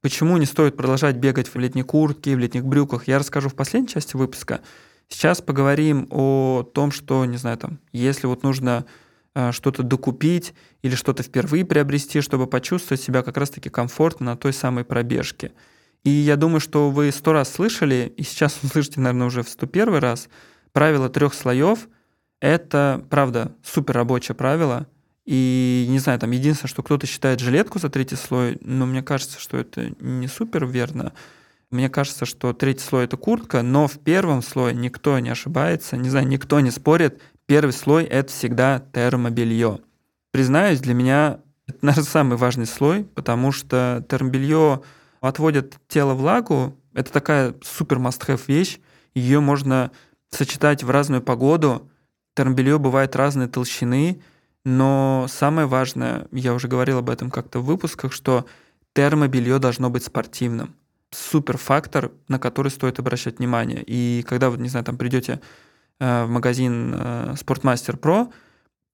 Почему 0.00 0.36
не 0.36 0.46
стоит 0.46 0.76
продолжать 0.76 1.16
бегать 1.16 1.48
в 1.48 1.58
летней 1.58 1.82
куртке, 1.82 2.36
в 2.36 2.38
летних 2.38 2.64
брюках, 2.64 3.08
я 3.08 3.18
расскажу 3.18 3.48
в 3.48 3.54
последней 3.54 3.88
части 3.88 4.16
выпуска. 4.16 4.60
Сейчас 5.08 5.40
поговорим 5.40 6.06
о 6.10 6.62
том, 6.62 6.92
что, 6.92 7.24
не 7.24 7.36
знаю, 7.36 7.56
там, 7.56 7.80
если 7.92 8.26
вот 8.26 8.42
нужно 8.42 8.84
э, 9.34 9.52
что-то 9.52 9.82
докупить 9.82 10.54
или 10.82 10.94
что-то 10.94 11.22
впервые 11.22 11.64
приобрести, 11.64 12.20
чтобы 12.20 12.46
почувствовать 12.46 13.00
себя 13.00 13.22
как 13.22 13.36
раз-таки 13.36 13.70
комфортно 13.70 14.26
на 14.26 14.36
той 14.36 14.52
самой 14.52 14.84
пробежке. 14.84 15.52
И 16.04 16.10
я 16.10 16.36
думаю, 16.36 16.60
что 16.60 16.90
вы 16.90 17.10
сто 17.10 17.32
раз 17.32 17.52
слышали, 17.52 18.12
и 18.16 18.22
сейчас 18.22 18.58
услышите, 18.62 19.00
наверное, 19.00 19.26
уже 19.26 19.42
в 19.42 19.48
101 19.48 19.96
раз, 19.96 20.28
правило 20.72 21.08
трех 21.08 21.34
слоев. 21.34 21.88
Это, 22.40 23.04
правда, 23.10 23.56
супер 23.64 23.94
рабочее 23.94 24.36
правило– 24.36 24.86
и 25.28 25.84
не 25.90 25.98
знаю, 25.98 26.18
там 26.18 26.30
единственное, 26.30 26.70
что 26.70 26.82
кто-то 26.82 27.06
считает 27.06 27.38
жилетку 27.38 27.78
за 27.78 27.90
третий 27.90 28.16
слой, 28.16 28.56
но 28.62 28.86
мне 28.86 29.02
кажется, 29.02 29.38
что 29.38 29.58
это 29.58 29.92
не 30.00 30.26
супер 30.26 30.64
верно. 30.64 31.12
Мне 31.70 31.90
кажется, 31.90 32.24
что 32.24 32.54
третий 32.54 32.82
слой 32.82 33.04
это 33.04 33.18
куртка, 33.18 33.60
но 33.60 33.88
в 33.88 33.98
первом 33.98 34.40
слое 34.40 34.74
никто 34.74 35.18
не 35.18 35.28
ошибается, 35.28 35.98
не 35.98 36.08
знаю, 36.08 36.26
никто 36.28 36.60
не 36.60 36.70
спорит. 36.70 37.20
Первый 37.44 37.72
слой 37.72 38.04
это 38.04 38.32
всегда 38.32 38.82
термобелье. 38.94 39.80
Признаюсь, 40.30 40.80
для 40.80 40.94
меня 40.94 41.40
это, 41.66 41.78
наверное, 41.82 42.06
самый 42.06 42.38
важный 42.38 42.66
слой, 42.66 43.04
потому 43.04 43.52
что 43.52 44.02
термобелье 44.08 44.80
отводит 45.20 45.76
тело 45.88 46.14
влагу. 46.14 46.74
Это 46.94 47.12
такая 47.12 47.54
супер 47.60 47.98
must-have 47.98 48.40
вещь. 48.46 48.78
Ее 49.14 49.40
можно 49.40 49.90
сочетать 50.30 50.82
в 50.82 50.88
разную 50.88 51.20
погоду. 51.20 51.90
Термобелье 52.34 52.78
бывает 52.78 53.14
разной 53.14 53.46
толщины, 53.48 54.22
но 54.68 55.24
самое 55.30 55.66
важное, 55.66 56.28
я 56.30 56.52
уже 56.52 56.68
говорил 56.68 56.98
об 56.98 57.08
этом 57.08 57.30
как-то 57.30 57.60
в 57.60 57.64
выпусках, 57.64 58.12
что 58.12 58.44
термобелье 58.92 59.58
должно 59.58 59.88
быть 59.88 60.04
спортивным. 60.04 60.74
Супер 61.10 61.56
фактор, 61.56 62.12
на 62.28 62.38
который 62.38 62.70
стоит 62.70 62.98
обращать 62.98 63.38
внимание. 63.38 63.82
И 63.82 64.22
когда 64.28 64.50
вы, 64.50 64.58
не 64.58 64.68
знаю, 64.68 64.84
там 64.84 64.98
придете 64.98 65.40
э, 66.00 66.24
в 66.24 66.28
магазин 66.28 66.94
э, 66.94 67.34
Sportmaster 67.40 67.98
Pro, 67.98 68.30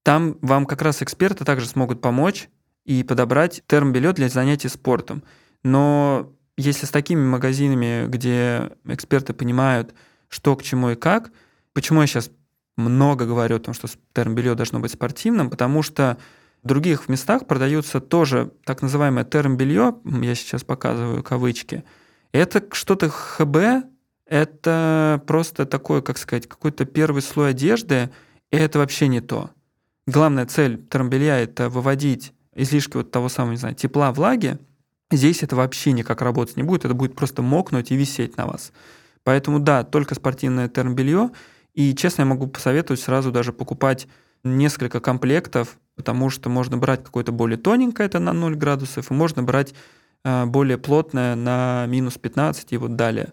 там 0.04 0.38
вам 0.42 0.66
как 0.66 0.80
раз 0.80 1.02
эксперты 1.02 1.44
также 1.44 1.66
смогут 1.66 2.00
помочь 2.00 2.48
и 2.84 3.02
подобрать 3.02 3.64
термобелье 3.66 4.12
для 4.12 4.28
занятий 4.28 4.68
спортом. 4.68 5.24
Но 5.64 6.32
если 6.56 6.86
с 6.86 6.90
такими 6.90 7.20
магазинами, 7.20 8.06
где 8.06 8.70
эксперты 8.84 9.32
понимают, 9.32 9.92
что 10.28 10.54
к 10.54 10.62
чему 10.62 10.90
и 10.90 10.94
как, 10.94 11.32
почему 11.72 12.00
я 12.00 12.06
сейчас 12.06 12.30
много 12.76 13.26
говорю 13.26 13.56
о 13.56 13.60
том, 13.60 13.74
что 13.74 13.88
термобелье 14.12 14.54
должно 14.54 14.80
быть 14.80 14.92
спортивным, 14.92 15.50
потому 15.50 15.82
что 15.82 16.18
в 16.62 16.66
других 16.66 17.08
местах 17.08 17.46
продаются 17.46 18.00
тоже 18.00 18.52
так 18.64 18.82
называемое 18.82 19.24
термобелье, 19.24 19.96
я 20.04 20.34
сейчас 20.34 20.64
показываю 20.64 21.22
кавычки, 21.22 21.84
это 22.32 22.64
что-то 22.72 23.10
ХБ, 23.10 23.86
это 24.26 25.22
просто 25.26 25.66
такой, 25.66 26.02
как 26.02 26.18
сказать, 26.18 26.48
какой-то 26.48 26.84
первый 26.84 27.22
слой 27.22 27.50
одежды, 27.50 28.10
и 28.50 28.56
это 28.56 28.78
вообще 28.78 29.08
не 29.08 29.20
то. 29.20 29.50
Главная 30.06 30.46
цель 30.46 30.82
термобелья— 30.86 31.34
это 31.38 31.68
выводить 31.68 32.32
излишки 32.54 32.96
вот 32.96 33.10
того 33.10 33.28
самого, 33.28 33.52
не 33.52 33.58
знаю, 33.58 33.74
тепла, 33.74 34.12
влаги. 34.12 34.58
Здесь 35.10 35.42
это 35.42 35.56
вообще 35.56 35.92
никак 35.92 36.22
работать 36.22 36.56
не 36.56 36.62
будет, 36.62 36.84
это 36.84 36.94
будет 36.94 37.14
просто 37.14 37.42
мокнуть 37.42 37.90
и 37.90 37.96
висеть 37.96 38.36
на 38.36 38.46
вас. 38.46 38.72
Поэтому 39.22 39.58
да, 39.58 39.84
только 39.84 40.14
спортивное 40.14 40.68
термобелье. 40.68 41.30
И 41.74 41.94
честно, 41.94 42.22
я 42.22 42.26
могу 42.26 42.46
посоветовать 42.46 43.00
сразу 43.00 43.32
даже 43.32 43.52
покупать 43.52 44.06
несколько 44.44 45.00
комплектов, 45.00 45.78
потому 45.96 46.30
что 46.30 46.48
можно 46.48 46.76
брать 46.76 47.02
какое-то 47.04 47.32
более 47.32 47.58
тоненькое, 47.58 48.06
это 48.06 48.18
на 48.18 48.32
0 48.32 48.54
градусов, 48.56 49.10
и 49.10 49.14
можно 49.14 49.42
брать 49.42 49.74
э, 50.24 50.44
более 50.44 50.78
плотное 50.78 51.34
на 51.34 51.86
минус 51.88 52.18
15 52.18 52.72
и 52.72 52.76
вот 52.76 52.96
далее. 52.96 53.32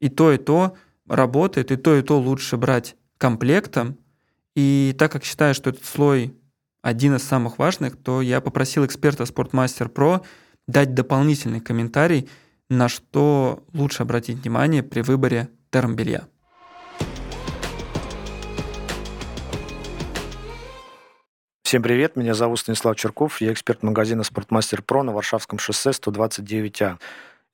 И 0.00 0.08
то, 0.08 0.32
и 0.32 0.38
то 0.38 0.76
работает, 1.08 1.70
и 1.70 1.76
то, 1.76 1.96
и 1.96 2.02
то 2.02 2.18
лучше 2.20 2.56
брать 2.56 2.96
комплектом. 3.16 3.96
И 4.54 4.94
так 4.98 5.12
как 5.12 5.24
считаю, 5.24 5.54
что 5.54 5.70
этот 5.70 5.84
слой 5.84 6.34
один 6.82 7.16
из 7.16 7.22
самых 7.22 7.58
важных, 7.58 7.96
то 7.96 8.20
я 8.20 8.40
попросил 8.40 8.84
эксперта 8.84 9.24
Sportmaster 9.24 9.90
Pro 9.92 10.24
дать 10.66 10.94
дополнительный 10.94 11.60
комментарий, 11.60 12.28
на 12.68 12.88
что 12.88 13.64
лучше 13.72 14.02
обратить 14.02 14.38
внимание 14.38 14.82
при 14.82 15.00
выборе 15.00 15.48
термобелья. 15.70 16.28
Всем 21.68 21.82
привет, 21.82 22.16
меня 22.16 22.32
зовут 22.32 22.60
Станислав 22.60 22.96
Черков, 22.96 23.42
я 23.42 23.52
эксперт 23.52 23.82
магазина 23.82 24.24
«Спортмастер 24.24 24.80
Про» 24.80 25.02
на 25.02 25.12
Варшавском 25.12 25.58
шоссе 25.58 25.90
129А. 25.90 26.96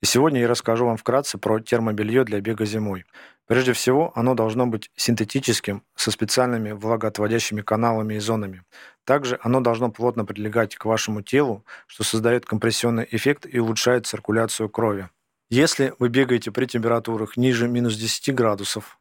И 0.01 0.05
сегодня 0.05 0.39
я 0.39 0.47
расскажу 0.47 0.85
вам 0.85 0.95
вкратце 0.95 1.37
про 1.37 1.59
термобелье 1.59 2.23
для 2.23 2.39
бега 2.39 2.63
зимой. 2.63 3.03
Прежде 3.45 3.73
всего, 3.73 4.13
оно 4.15 4.33
должно 4.33 4.67
быть 4.67 4.89
синтетическим, 4.95 5.83
со 5.97 6.11
специальными 6.11 6.71
влагоотводящими 6.71 7.59
каналами 7.59 8.13
и 8.13 8.19
зонами. 8.19 8.63
Также 9.03 9.37
оно 9.43 9.59
должно 9.59 9.91
плотно 9.91 10.23
прилегать 10.23 10.77
к 10.77 10.85
вашему 10.85 11.21
телу, 11.21 11.65
что 11.85 12.05
создает 12.05 12.45
компрессионный 12.45 13.05
эффект 13.11 13.45
и 13.45 13.59
улучшает 13.59 14.07
циркуляцию 14.07 14.69
крови. 14.69 15.09
Если 15.49 15.93
вы 15.99 16.07
бегаете 16.07 16.51
при 16.51 16.67
температурах 16.67 17.35
ниже 17.35 17.67
минус 17.67 17.97
10 17.97 18.33
градусов, 18.33 18.97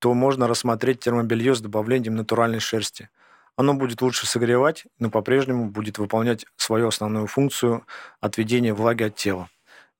то 0.00 0.12
можно 0.12 0.48
рассмотреть 0.48 0.98
термобелье 0.98 1.54
с 1.54 1.60
добавлением 1.60 2.16
натуральной 2.16 2.58
шерсти– 2.58 3.08
оно 3.56 3.74
будет 3.74 4.02
лучше 4.02 4.26
согревать, 4.26 4.84
но 4.98 5.10
по-прежнему 5.10 5.70
будет 5.70 5.98
выполнять 5.98 6.46
свою 6.56 6.88
основную 6.88 7.26
функцию 7.26 7.86
отведения 8.20 8.74
влаги 8.74 9.04
от 9.04 9.16
тела. 9.16 9.48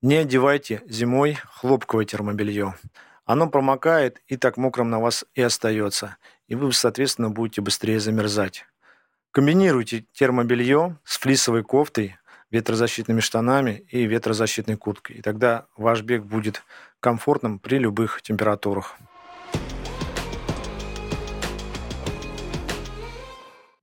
Не 0.01 0.17
одевайте 0.17 0.83
зимой 0.87 1.39
хлопковое 1.51 2.05
термобелье. 2.05 2.75
Оно 3.25 3.49
промокает 3.49 4.21
и 4.27 4.37
так 4.37 4.57
мокрым 4.57 4.89
на 4.89 4.99
вас 4.99 5.25
и 5.33 5.41
остается, 5.41 6.17
и 6.47 6.55
вы, 6.55 6.71
соответственно, 6.71 7.29
будете 7.29 7.61
быстрее 7.61 7.99
замерзать. 7.99 8.65
Комбинируйте 9.31 10.05
термобелье 10.13 10.97
с 11.03 11.17
флисовой 11.17 11.63
кофтой, 11.63 12.15
ветрозащитными 12.51 13.19
штанами 13.19 13.85
и 13.89 14.05
ветрозащитной 14.05 14.77
курткой, 14.77 15.17
и 15.17 15.21
тогда 15.21 15.65
ваш 15.75 16.03
бег 16.03 16.23
будет 16.23 16.63
комфортным 16.99 17.59
при 17.59 17.79
любых 17.79 18.21
температурах. 18.21 18.95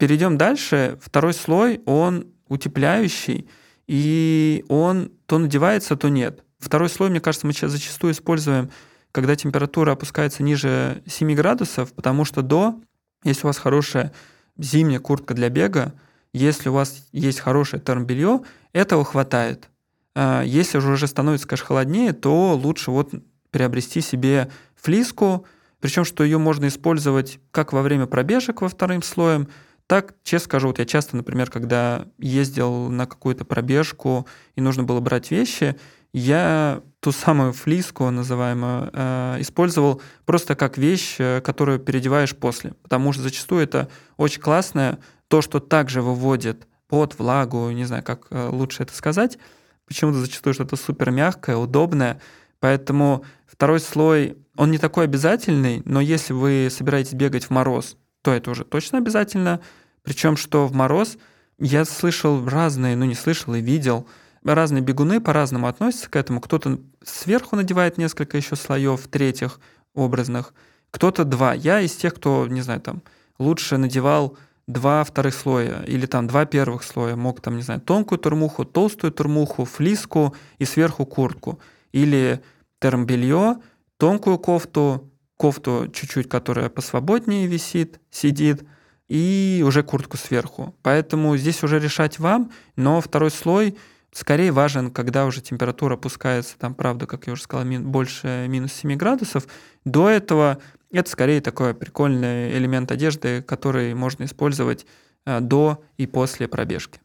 Перейдем 0.04 0.36
дальше. 0.36 0.98
Второй 1.00 1.32
слой, 1.32 1.80
он 1.86 2.26
утепляющий, 2.48 3.48
и 3.86 4.62
он 4.68 5.10
то 5.24 5.38
надевается, 5.38 5.96
то 5.96 6.10
нет. 6.10 6.44
Второй 6.58 6.90
слой, 6.90 7.08
мне 7.08 7.20
кажется, 7.20 7.46
мы 7.46 7.54
сейчас 7.54 7.70
зачастую 7.70 8.12
используем, 8.12 8.70
когда 9.12 9.34
температура 9.34 9.92
опускается 9.92 10.42
ниже 10.42 11.02
7 11.06 11.34
градусов, 11.34 11.94
потому 11.94 12.26
что 12.26 12.42
до, 12.42 12.78
если 13.24 13.44
у 13.44 13.46
вас 13.46 13.56
хорошая 13.56 14.12
зимняя 14.58 15.00
куртка 15.00 15.32
для 15.32 15.48
бега, 15.48 15.94
если 16.34 16.68
у 16.68 16.74
вас 16.74 17.08
есть 17.12 17.40
хорошее 17.40 17.82
термобелье, 17.82 18.42
этого 18.74 19.06
хватает. 19.06 19.70
А 20.14 20.42
если 20.42 20.80
же 20.80 20.92
уже 20.92 21.06
становится, 21.06 21.48
конечно, 21.48 21.68
холоднее, 21.68 22.12
то 22.12 22.54
лучше 22.54 22.90
вот 22.90 23.14
приобрести 23.50 24.02
себе 24.02 24.50
флиску, 24.76 25.46
причем 25.80 26.04
что 26.04 26.24
ее 26.24 26.36
можно 26.36 26.68
использовать 26.68 27.38
как 27.52 27.72
во 27.72 27.80
время 27.80 28.04
пробежек 28.04 28.60
во 28.60 28.68
вторым 28.68 29.02
слоем, 29.02 29.48
так, 29.86 30.14
честно 30.24 30.44
скажу, 30.46 30.68
вот 30.68 30.78
я 30.78 30.86
часто, 30.86 31.16
например, 31.16 31.50
когда 31.50 32.06
ездил 32.18 32.88
на 32.88 33.06
какую-то 33.06 33.44
пробежку 33.44 34.26
и 34.56 34.60
нужно 34.60 34.82
было 34.84 35.00
брать 35.00 35.30
вещи, 35.30 35.76
я 36.14 36.80
ту 37.00 37.12
самую 37.12 37.52
флиску, 37.52 38.08
называемую, 38.10 38.90
э, 38.92 39.36
использовал 39.40 40.00
просто 40.24 40.54
как 40.54 40.78
вещь, 40.78 41.16
э, 41.18 41.40
которую 41.42 41.80
переодеваешь 41.80 42.36
после. 42.36 42.74
Потому 42.82 43.12
что 43.12 43.22
зачастую 43.22 43.64
это 43.64 43.88
очень 44.16 44.40
классное, 44.40 45.00
то, 45.28 45.42
что 45.42 45.58
также 45.58 46.00
выводит 46.00 46.66
под 46.88 47.18
влагу, 47.18 47.68
не 47.70 47.84
знаю, 47.84 48.04
как 48.04 48.28
э, 48.30 48.48
лучше 48.48 48.84
это 48.84 48.94
сказать, 48.94 49.38
почему-то 49.86 50.18
зачастую 50.18 50.54
что-то 50.54 50.76
супер 50.76 51.10
мягкое, 51.10 51.56
удобное. 51.56 52.20
Поэтому 52.60 53.24
второй 53.46 53.80
слой, 53.80 54.38
он 54.56 54.70
не 54.70 54.78
такой 54.78 55.04
обязательный, 55.04 55.82
но 55.84 56.00
если 56.00 56.32
вы 56.32 56.68
собираетесь 56.70 57.14
бегать 57.14 57.44
в 57.44 57.50
мороз, 57.50 57.96
то 58.24 58.32
это 58.32 58.50
уже 58.50 58.64
точно 58.64 58.98
обязательно. 58.98 59.60
Причем, 60.02 60.38
что 60.38 60.66
в 60.66 60.72
мороз 60.72 61.18
я 61.58 61.84
слышал 61.84 62.48
разные, 62.48 62.96
ну 62.96 63.04
не 63.04 63.14
слышал 63.14 63.54
и 63.54 63.60
видел, 63.60 64.08
разные 64.42 64.82
бегуны 64.82 65.20
по-разному 65.20 65.68
относятся 65.68 66.08
к 66.08 66.16
этому. 66.16 66.40
Кто-то 66.40 66.80
сверху 67.02 67.54
надевает 67.54 67.98
несколько 67.98 68.38
еще 68.38 68.56
слоев, 68.56 69.06
третьих 69.08 69.60
образных, 69.92 70.54
кто-то 70.90 71.24
два. 71.24 71.52
Я 71.52 71.82
из 71.82 71.92
тех, 71.96 72.14
кто, 72.14 72.46
не 72.48 72.62
знаю, 72.62 72.80
там 72.80 73.02
лучше 73.38 73.76
надевал 73.76 74.38
два 74.66 75.04
вторых 75.04 75.34
слоя 75.34 75.82
или 75.86 76.06
там 76.06 76.26
два 76.26 76.46
первых 76.46 76.82
слоя. 76.82 77.16
Мог 77.16 77.42
там, 77.42 77.56
не 77.56 77.62
знаю, 77.62 77.82
тонкую 77.82 78.18
турмуху, 78.18 78.64
толстую 78.64 79.12
турмуху, 79.12 79.66
флиску 79.66 80.34
и 80.56 80.64
сверху 80.64 81.04
куртку. 81.04 81.60
Или 81.92 82.42
термбелье, 82.80 83.58
тонкую 83.98 84.38
кофту, 84.38 85.10
кофту 85.36 85.88
чуть-чуть, 85.92 86.28
которая 86.28 86.68
посвободнее 86.68 87.46
висит, 87.46 88.00
сидит, 88.10 88.64
и 89.08 89.62
уже 89.66 89.82
куртку 89.82 90.16
сверху. 90.16 90.74
Поэтому 90.82 91.36
здесь 91.36 91.62
уже 91.62 91.78
решать 91.78 92.18
вам, 92.18 92.50
но 92.76 93.00
второй 93.00 93.30
слой 93.30 93.76
скорее 94.12 94.52
важен, 94.52 94.90
когда 94.90 95.26
уже 95.26 95.42
температура 95.42 95.94
опускается, 95.94 96.56
там, 96.58 96.74
правда, 96.74 97.06
как 97.06 97.26
я 97.26 97.32
уже 97.32 97.42
сказал, 97.42 97.66
мин, 97.66 97.90
больше 97.90 98.46
минус 98.48 98.72
7 98.72 98.96
градусов. 98.96 99.46
До 99.84 100.08
этого 100.08 100.58
это 100.90 101.10
скорее 101.10 101.40
такой 101.40 101.74
прикольный 101.74 102.56
элемент 102.56 102.90
одежды, 102.92 103.42
который 103.42 103.92
можно 103.94 104.24
использовать 104.24 104.86
э, 105.26 105.40
до 105.40 105.82
и 105.96 106.06
после 106.06 106.48
пробежки. 106.48 107.00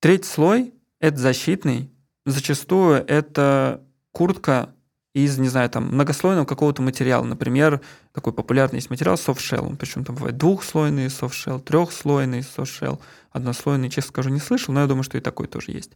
Третий 0.00 0.28
слой– 0.28 0.74
это 1.00 1.18
защитный. 1.18 1.92
Зачастую 2.24 3.04
это 3.06 3.84
куртка 4.10 4.74
из, 5.14 5.38
не 5.38 5.48
знаю, 5.48 5.68
там, 5.68 5.88
многослойного 5.88 6.46
какого-то 6.46 6.80
материала. 6.80 7.24
Например, 7.24 7.80
такой 8.12 8.32
популярный 8.32 8.78
есть 8.78 8.88
материал 8.88 9.16
softshell. 9.16 9.76
Причем 9.76 10.04
там 10.04 10.16
бывает 10.16 10.38
двухслойный 10.38 11.06
softshell, 11.06 11.60
трехслойный 11.60 12.40
softshell, 12.40 12.98
однослойный, 13.30 13.90
честно 13.90 14.08
скажу, 14.08 14.30
не 14.30 14.40
слышал, 14.40 14.72
но 14.72 14.80
я 14.80 14.86
думаю, 14.86 15.02
что 15.02 15.18
и 15.18 15.20
такой 15.20 15.48
тоже 15.48 15.72
есть. 15.72 15.92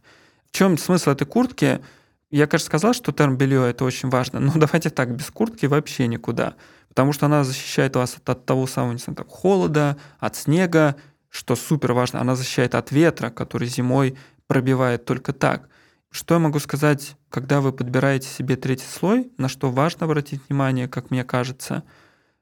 В 0.51 0.55
чем 0.55 0.77
смысл 0.77 1.11
этой 1.11 1.25
куртки? 1.25 1.81
Я, 2.29 2.45
конечно, 2.45 2.67
сказал, 2.67 2.93
что 2.93 3.11
термобелье 3.11 3.69
это 3.69 3.85
очень 3.85 4.09
важно, 4.09 4.39
но 4.39 4.51
давайте 4.55 4.91
так, 4.91 5.15
без 5.15 5.31
куртки 5.31 5.65
вообще 5.65 6.07
никуда. 6.07 6.53
Потому 6.89 7.11
что 7.11 7.25
она 7.25 7.43
защищает 7.43 7.95
вас 7.95 8.17
от, 8.17 8.29
от 8.29 8.45
того 8.45 8.67
самого, 8.67 8.93
не 8.93 8.99
знаю, 8.99 9.17
там, 9.17 9.27
холода, 9.27 9.97
от 10.19 10.35
снега, 10.35 10.95
что 11.29 11.55
супер 11.55 11.93
важно. 11.93 12.21
Она 12.21 12.35
защищает 12.35 12.75
от 12.75 12.91
ветра, 12.91 13.31
который 13.31 13.67
зимой 13.67 14.15
пробивает 14.45 15.05
только 15.05 15.33
так. 15.33 15.69
Что 16.11 16.35
я 16.35 16.39
могу 16.39 16.59
сказать, 16.59 17.16
когда 17.29 17.61
вы 17.61 17.71
подбираете 17.71 18.27
себе 18.27 18.55
третий 18.55 18.85
слой, 18.85 19.31
на 19.37 19.49
что 19.49 19.69
важно 19.69 20.05
обратить 20.05 20.41
внимание, 20.47 20.87
как 20.87 21.11
мне 21.11 21.23
кажется. 21.23 21.83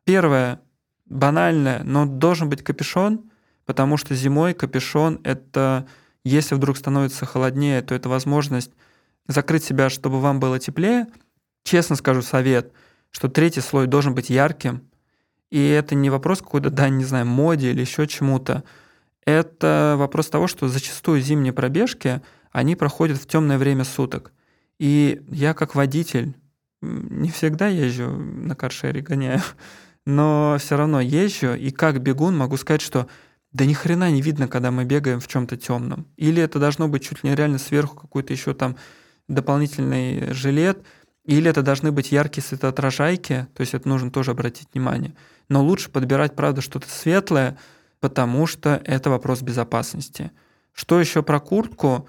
Первое, 0.04 0.62
банальное, 1.06 1.84
но 1.84 2.06
должен 2.06 2.50
быть 2.50 2.64
капюшон, 2.64 3.30
потому 3.66 3.98
что 3.98 4.16
зимой 4.16 4.54
капюшон— 4.54 5.20
это, 5.24 5.88
если 6.24 6.56
вдруг 6.56 6.78
становится 6.78 7.26
холоднее, 7.26 7.82
то 7.82 7.96
это 7.96 8.10
возможность 8.10 8.72
закрыть 9.28 9.64
себя, 9.64 9.90
чтобы 9.90 10.22
вам 10.22 10.40
было 10.40 10.60
теплее. 10.60 11.08
Честно 11.64 11.96
скажу 11.96 12.22
совет, 12.22 12.72
что 13.12 13.28
третий 13.28 13.62
слой 13.62 13.88
должен 13.88 14.14
быть 14.14 14.30
ярким, 14.30 14.84
и 15.50 15.68
это 15.68 15.96
не 15.96 16.10
вопрос 16.10 16.42
какой-то, 16.42 16.70
да, 16.70 16.90
не 16.90 17.06
знаю, 17.06 17.26
моде 17.26 17.72
или 17.72 17.82
еще 17.82 18.08
чему-то. 18.08 18.64
Это 19.26 19.96
вопрос 19.98 20.30
того, 20.30 20.48
что 20.48 20.68
зачастую 20.68 21.22
зимние 21.22 21.54
пробежки— 21.54 22.22
они 22.56 22.78
проходят 22.78 23.18
в 23.18 23.28
темное 23.28 23.58
время 23.58 23.84
суток. 23.84 24.32
И 24.80 25.22
я 25.30 25.54
как 25.54 25.76
водитель 25.76 26.36
не 26.82 27.30
всегда 27.30 27.68
езжу 27.68 28.10
на 28.10 28.56
каршере, 28.56 29.02
гоняю, 29.02 29.42
но 30.06 30.58
все 30.60 30.78
равно 30.78 31.02
езжу, 31.02 31.54
и 31.54 31.72
как 31.72 32.02
бегун 32.02 32.38
могу 32.38 32.58
сказать, 32.58 32.82
что 32.82 33.08
да 33.52 33.66
ни 33.66 33.74
хрена 33.74 34.12
не 34.12 34.22
видно, 34.22 34.48
когда 34.48 34.70
мы 34.70 34.84
бегаем 34.84 35.20
в 35.20 35.28
чем-то 35.28 35.56
темном. 35.56 36.08
Или 36.18 36.42
это 36.42 36.60
должно 36.60 36.90
быть 36.90 37.04
чуть 37.04 37.24
ли 37.24 37.30
не 37.30 37.36
реально 37.36 37.58
сверху 37.58 37.96
какой-то 37.96 38.34
еще 38.34 38.54
там 38.54 38.76
дополнительный 39.28 40.34
жилет, 40.34 40.86
или 41.24 41.50
это 41.50 41.64
должны 41.64 41.92
быть 41.92 42.12
яркие 42.12 42.44
светоотражайки, 42.44 43.48
то 43.54 43.62
есть 43.62 43.74
это 43.74 43.88
нужно 43.88 44.12
тоже 44.12 44.32
обратить 44.32 44.68
внимание. 44.74 45.16
Но 45.50 45.64
лучше 45.64 45.90
подбирать, 45.90 46.36
правда, 46.36 46.62
что-то 46.62 46.88
светлое, 46.90 47.58
потому 48.00 48.46
что 48.46 48.82
это 48.84 49.10
вопрос 49.10 49.42
безопасности. 49.42 50.32
Что 50.72 51.00
еще 51.00 51.24
про 51.24 51.40
куртку? 51.40 52.08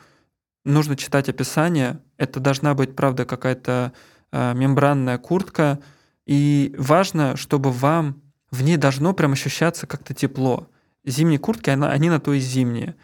Нужно 0.67 0.97
читать 0.97 1.29
описание. 1.29 2.01
Это 2.17 2.41
должна 2.41 2.75
быть, 2.75 2.97
правда, 2.97 3.25
какая-то 3.25 3.93
э, 4.33 4.53
мембранная 4.53 5.17
куртка. 5.17 5.79
И 6.27 6.75
важно, 6.77 7.37
чтобы 7.37 7.71
вам 7.71 8.21
в 8.51 8.65
ней 8.65 8.77
должно 8.77 9.13
прям 9.13 9.35
ощущаться 9.35 9.87
как-то 9.87 10.13
тепло. 10.13 10.69
Зимние 11.05 11.39
куртки, 11.39 11.71
она, 11.71 11.93
они 11.93 12.11
на 12.11 12.19
то 12.19 12.33
и 12.33 12.41
зимние. 12.41 12.97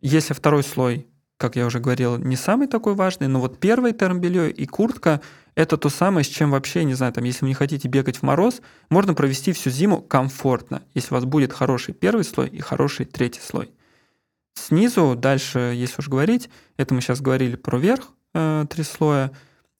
Если 0.00 0.32
второй 0.32 0.62
слой, 0.62 1.08
как 1.38 1.56
я 1.56 1.66
уже 1.66 1.80
говорил, 1.80 2.18
не 2.18 2.36
самый 2.36 2.68
такой 2.68 2.94
важный, 2.94 3.26
но 3.26 3.40
вот 3.40 3.58
первое 3.58 3.92
термобелье 3.92 4.48
и 4.52 4.64
куртка 4.66 5.20
это 5.56 5.76
то 5.76 5.88
самое, 5.88 6.22
с 6.22 6.28
чем 6.28 6.52
вообще, 6.52 6.84
не 6.84 6.94
знаю, 6.94 7.12
там, 7.12 7.24
если 7.24 7.44
вы 7.44 7.48
не 7.48 7.54
хотите 7.54 7.88
бегать 7.88 8.18
в 8.18 8.22
мороз, 8.22 8.62
можно 8.90 9.14
провести 9.14 9.50
всю 9.50 9.70
зиму 9.70 10.00
комфортно, 10.00 10.82
если 10.94 11.12
у 11.12 11.16
вас 11.16 11.24
будет 11.24 11.52
хороший 11.52 11.94
первый 11.94 12.22
слой 12.22 12.46
и 12.46 12.60
хороший 12.60 13.06
третий 13.06 13.40
слой. 13.40 13.72
Снизу, 14.66 15.14
дальше, 15.16 15.72
если 15.74 15.96
уж 16.00 16.08
говорить, 16.08 16.50
это 16.76 16.94
мы 16.94 17.00
сейчас 17.00 17.20
говорили 17.20 17.56
про 17.56 17.78
верх, 17.78 18.08
э, 18.34 18.66
три 18.68 18.82
слоя. 18.82 19.30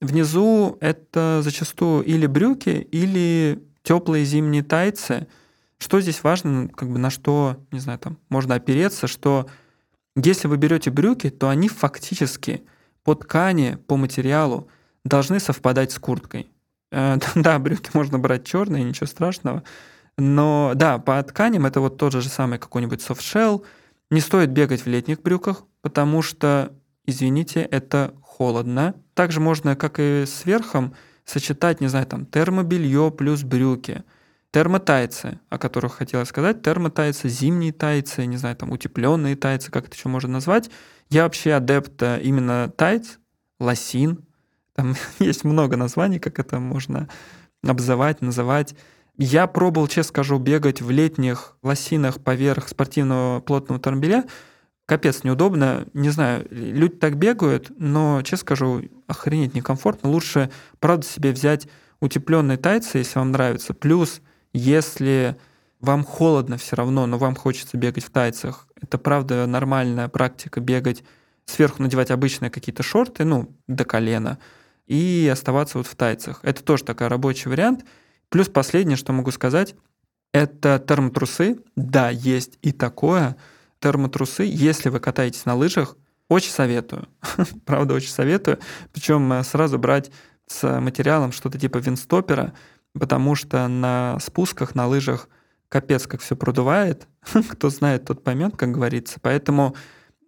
Внизу 0.01 0.79
это 0.81 1.41
зачастую 1.43 2.05
или 2.05 2.27
брюки, 2.27 2.87
или 2.93 3.63
теплые 3.83 4.25
зимние 4.25 4.63
тайцы. 4.63 5.27
Что 5.79 6.01
здесь 6.01 6.23
важно, 6.23 6.69
как 6.69 6.91
бы 6.91 6.99
на 6.99 7.11
что, 7.11 7.57
не 7.73 7.81
знаю, 7.81 7.99
там 7.99 8.19
можно 8.29 8.55
опереться, 8.55 9.07
что 9.07 9.49
если 10.17 10.49
вы 10.49 10.57
берете 10.57 10.91
брюки, 10.91 11.31
то 11.31 11.49
они 11.49 11.69
фактически 11.69 12.63
по 13.05 13.15
ткани, 13.15 13.79
по 13.87 13.97
материалу 13.97 14.69
должны 15.05 15.41
совпадать 15.41 15.93
с 15.93 15.99
курткой. 15.99 16.49
Э, 16.93 17.19
да, 17.35 17.59
брюки 17.59 17.91
можно 17.95 18.19
брать 18.19 18.45
черные, 18.45 18.85
ничего 18.85 19.07
страшного. 19.07 19.63
Но 20.17 20.73
да, 20.75 20.99
по 20.99 21.23
тканям 21.23 21.67
это 21.67 21.81
вот 21.81 21.97
тот 21.97 22.13
же 22.13 22.29
самый 22.29 22.59
какой-нибудь 22.59 23.03
софтшелл. 23.03 23.65
Не 24.11 24.21
стоит 24.21 24.51
бегать 24.51 24.83
в 24.83 24.87
летних 24.87 25.21
брюках, 25.23 25.65
потому 25.83 26.23
что, 26.23 26.73
извините, 27.05 27.61
это 27.61 28.15
холодно. 28.23 28.95
Также 29.15 29.41
можно, 29.41 29.77
как 29.77 29.99
и 29.99 30.25
с 30.27 30.47
верхом, 30.47 30.95
сочетать, 31.25 31.81
не 31.81 31.89
знаю, 31.89 32.07
там 32.07 32.25
термобелье 32.25 33.11
плюс 33.11 33.43
брюки. 33.43 34.05
Термотайцы, 34.51 35.41
о 35.51 35.59
которых 35.59 35.95
хотела 35.95 36.25
сказать, 36.25 36.63
термотайцы, 36.63 37.29
зимние 37.29 37.73
тайцы, 37.73 38.25
не 38.25 38.39
знаю, 38.39 38.57
там 38.57 38.73
утепленные 38.73 39.37
тайцы, 39.37 39.71
как 39.71 39.89
это 39.89 39.97
еще 39.97 40.09
можно 40.09 40.33
назвать. 40.33 40.71
Я 41.11 41.25
вообще 41.25 41.53
адепт 41.53 42.03
э, 42.03 42.21
именно 42.23 42.73
тайц, 42.75 43.19
лосин, 43.61 44.25
там 44.75 44.95
есть 45.19 45.45
много 45.45 45.77
названий, 45.77 46.19
как 46.19 46.39
это 46.39 46.61
можно 46.61 47.09
обзывать, 47.63 48.23
называть. 48.23 48.75
Я 49.19 49.47
пробовал, 49.47 49.89
честно 49.89 50.09
скажу, 50.11 50.39
бегать 50.39 50.81
в 50.81 50.91
летних 50.91 51.57
лосинах 51.63 52.23
поверх 52.23 52.69
спортивного 52.69 53.41
плотного 53.41 53.81
тормбеля. 53.81 54.25
Капец 54.87 55.25
неудобно. 55.25 55.87
Не 55.93 56.11
знаю, 56.11 56.47
люди 56.51 56.95
так 56.95 57.17
бегают, 57.17 57.71
но, 57.79 58.23
честно 58.23 58.39
скажу, 58.39 58.83
охренеть 59.07 59.55
некомфортно. 59.55 60.09
Лучше, 60.09 60.51
правда, 60.79 61.05
себе 61.05 61.33
взять 61.33 61.69
утепленные 62.01 62.57
тайцы, 62.57 62.99
если 62.99 63.19
вам 63.19 63.33
нравится. 63.33 63.75
Плюс, 63.75 64.23
если 64.53 65.37
вам 65.81 66.05
холодно 66.05 66.57
все 66.57 66.77
равно, 66.77 67.07
но 67.07 67.19
вам 67.19 67.35
хочется 67.35 67.77
бегать 67.77 68.05
в 68.05 68.11
тайцах, 68.11 68.69
это 68.81 68.99
правда 68.99 69.47
нормальная 69.47 70.09
практика 70.09 70.61
бегать, 70.61 71.03
сверху 71.45 71.83
надевать 71.83 72.11
обычные 72.11 72.51
какие-то 72.51 72.83
шорты, 72.83 73.25
ну, 73.25 73.55
до 73.67 73.85
колена– 73.85 74.39
и 74.89 75.29
оставаться 75.31 75.79
вот 75.79 75.87
в 75.87 75.95
тайцах. 75.95 76.41
Это 76.43 76.65
тоже 76.65 76.83
такой 76.83 77.07
рабочий 77.09 77.49
вариант. 77.49 77.85
Плюс 78.31 78.49
последнее, 78.49 78.97
что 78.97 79.13
могу 79.13 79.31
сказать, 79.31 79.75
это 80.33 80.83
термотрусы. 80.87 81.59
Да, 81.77 82.11
есть 82.11 82.59
и 82.63 82.73
такое. 82.73 83.37
Термотрусы, 83.81 84.43
если 84.45 84.89
вы 84.89 85.01
катаетесь 85.01 85.47
на 85.47 85.55
лыжах, 85.55 85.97
очень 86.29 86.51
советую. 86.51 87.09
Правда, 87.65 87.95
очень 87.95 88.11
советую. 88.11 88.59
Причем 88.93 89.33
э, 89.33 89.43
сразу 89.45 89.79
брать 89.79 90.11
с 90.47 90.81
материалом 90.81 91.33
что-то 91.33 91.59
типа 91.59 91.79
винстопера, 91.79 92.53
потому 92.93 93.35
что 93.35 93.67
на 93.69 94.19
спусках, 94.21 94.75
на 94.75 94.87
лыжах 94.87 95.29
капец 95.69 96.07
как 96.07 96.21
все 96.21 96.37
продувает. 96.37 97.07
Кто 97.51 97.71
знает, 97.71 98.05
тот 98.05 98.25
поймет, 98.25 98.57
как 98.57 98.73
говорится. 98.73 99.19
Поэтому, 99.23 99.75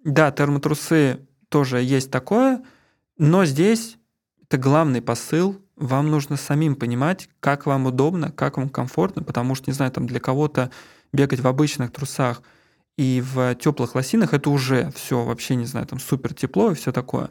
да, 0.04 0.30
термотрусы 0.30 1.26
тоже 1.48 1.82
есть 1.82 2.10
такое, 2.10 2.62
но 3.18 3.44
здесь 3.44 3.98
это 4.42 4.56
главный 4.56 5.02
посыл. 5.02 5.60
Вам 5.80 6.10
нужно 6.10 6.36
самим 6.36 6.76
понимать, 6.76 7.30
как 7.40 7.64
вам 7.64 7.86
удобно, 7.86 8.30
как 8.30 8.58
вам 8.58 8.68
комфортно, 8.68 9.22
потому 9.22 9.54
что, 9.54 9.70
не 9.70 9.74
знаю, 9.74 9.90
там 9.90 10.06
для 10.06 10.20
кого-то 10.20 10.70
бегать 11.10 11.40
в 11.40 11.46
обычных 11.46 11.90
трусах 11.90 12.42
и 12.98 13.22
в 13.24 13.54
теплых 13.54 13.94
лосинах 13.94 14.34
это 14.34 14.50
уже 14.50 14.90
все 14.94 15.24
вообще, 15.24 15.54
не 15.54 15.64
знаю, 15.64 15.86
там 15.86 15.98
супер 15.98 16.34
тепло 16.34 16.70
и 16.70 16.74
все 16.74 16.92
такое. 16.92 17.30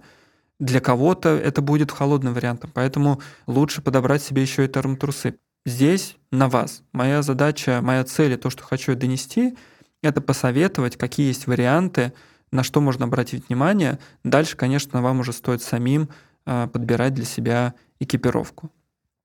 Для 0.59 0.79
кого-то 0.79 1.29
это 1.29 1.61
будет 1.61 1.91
холодным 1.91 2.33
вариантом, 2.33 2.71
поэтому 2.73 3.21
лучше 3.45 3.83
подобрать 3.83 4.23
себе 4.23 4.41
еще 4.41 4.65
и 4.65 4.67
термотрусы. 4.67 5.37
Здесь 5.67 6.17
на 6.31 6.49
вас. 6.49 6.81
Моя 6.91 7.21
задача, 7.21 7.81
моя 7.83 8.03
цель 8.03 8.33
и 8.33 8.37
то, 8.37 8.49
что 8.49 8.63
хочу 8.63 8.95
донести, 8.95 9.55
это 10.01 10.21
посоветовать, 10.21 10.97
какие 10.97 11.27
есть 11.27 11.45
варианты, 11.45 12.13
на 12.51 12.63
что 12.63 12.81
можно 12.81 13.05
обратить 13.05 13.47
внимание. 13.47 13.99
Дальше, 14.23 14.57
конечно, 14.57 15.03
вам 15.03 15.19
уже 15.19 15.33
стоит 15.33 15.61
самим 15.61 16.09
а, 16.47 16.65
подбирать 16.65 17.13
для 17.13 17.25
себя 17.25 17.75
экипировку. 17.99 18.71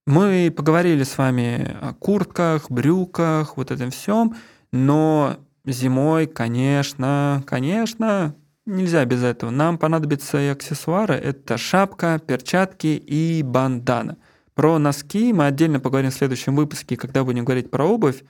Мы 0.07 0.53
поговорили 0.55 1.03
с 1.03 1.17
вами 1.17 1.77
о 1.81 1.95
куртках, 1.95 2.71
брюках, 2.71 3.57
вот 3.57 3.71
этом 3.71 3.91
всем, 3.91 4.37
но 4.71 5.39
зимой, 5.65 6.27
конечно, 6.27 7.43
конечно, 7.47 8.35
нельзя 8.67 9.05
без 9.07 9.23
этого. 9.23 9.51
Нам 9.51 9.79
понадобятся 9.79 10.39
и 10.39 10.49
аксессуары. 10.49 11.15
Это 11.15 11.57
шапка, 11.57 12.21
перчатки 12.25 12.89
и 12.89 13.43
бандана. 13.43 14.19
Про 14.55 14.79
носки 14.79 15.33
мы 15.33 15.47
отдельно 15.47 15.81
поговорим 15.81 16.11
в 16.11 16.15
следующем 16.15 16.55
выпуске, 16.55 16.97
когда 16.97 17.25
будем 17.25 17.45
говорить 17.45 17.71
про 17.71 17.85
обувь. 17.87 18.23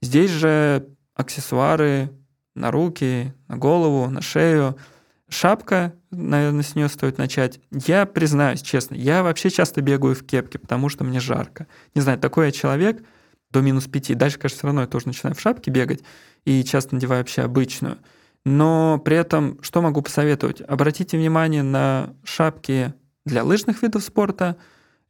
Здесь 0.00 0.30
же 0.30 0.86
аксессуары 1.14 2.10
на 2.54 2.70
руки, 2.70 3.34
на 3.48 3.56
голову, 3.56 4.08
на 4.08 4.20
шею– 4.20 4.76
Шапка, 5.28 5.92
наверное, 6.12 6.62
с 6.62 6.76
нее 6.76 6.88
стоит 6.88 7.18
начать. 7.18 7.60
Я 7.72 8.06
признаюсь 8.06 8.62
честно, 8.62 8.94
я 8.94 9.24
вообще 9.24 9.50
часто 9.50 9.82
бегаю 9.82 10.14
в 10.14 10.24
кепке, 10.24 10.58
потому 10.58 10.88
что 10.88 11.02
мне 11.02 11.18
жарко. 11.18 11.66
Не 11.94 12.00
знаю, 12.00 12.18
такой 12.18 12.46
я 12.46 12.52
человек 12.52 13.02
до 13.50 13.60
минус 13.60 13.86
пяти. 13.88 14.14
Дальше, 14.14 14.38
конечно, 14.38 14.58
все 14.58 14.66
равно 14.68 14.82
я 14.82 14.86
тоже 14.86 15.08
начинаю 15.08 15.34
в 15.34 15.40
шапке 15.40 15.70
бегать 15.70 16.02
и 16.44 16.62
часто 16.62 16.94
надеваю 16.94 17.22
вообще 17.22 17.42
обычную. 17.42 17.98
Но 18.44 19.02
при 19.04 19.16
этом, 19.16 19.58
что 19.62 19.82
могу 19.82 20.00
посоветовать? 20.00 20.60
Обратите 20.60 21.16
внимание 21.16 21.64
на 21.64 22.14
шапки 22.22 22.94
для 23.24 23.42
лыжных 23.42 23.82
видов 23.82 24.04
спорта. 24.04 24.56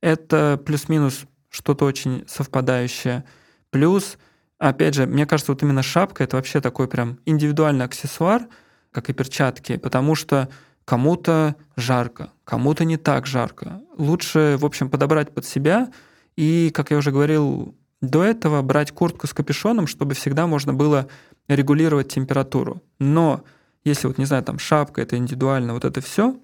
Это 0.00 0.58
плюс-минус 0.64 1.26
что-то 1.50 1.84
очень 1.84 2.24
совпадающее. 2.26 3.24
Плюс, 3.68 4.16
опять 4.56 4.94
же, 4.94 5.06
мне 5.06 5.26
кажется, 5.26 5.52
вот 5.52 5.62
именно 5.62 5.82
шапка— 5.82 6.24
это 6.24 6.36
вообще 6.36 6.62
такой 6.62 6.88
прям 6.88 7.18
индивидуальный 7.26 7.84
аксессуар— 7.84 8.46
как 8.96 9.10
и 9.10 9.12
перчатки, 9.12 9.76
потому 9.76 10.14
что 10.14 10.48
кому-то 10.86 11.54
жарко, 11.76 12.30
кому-то 12.44 12.86
не 12.86 12.96
так 12.96 13.26
жарко. 13.26 13.82
Лучше, 13.98 14.56
в 14.58 14.64
общем, 14.64 14.88
подобрать 14.88 15.34
под 15.34 15.44
себя 15.44 15.92
и, 16.34 16.70
как 16.74 16.90
я 16.92 16.96
уже 16.96 17.10
говорил 17.10 17.74
до 18.00 18.24
этого, 18.24 18.62
брать 18.62 18.92
куртку 18.92 19.26
с 19.26 19.34
капюшоном, 19.34 19.86
чтобы 19.86 20.14
всегда 20.14 20.46
можно 20.46 20.72
было 20.72 21.08
регулировать 21.46 22.08
температуру. 22.08 22.80
Но 22.98 23.44
если 23.84 24.06
вот, 24.06 24.16
не 24.16 24.24
знаю, 24.24 24.42
там 24.44 24.58
шапка, 24.58 25.02
это 25.02 25.18
индивидуально, 25.18 25.74
вот 25.74 25.84
это 25.84 26.00
все, 26.00 26.34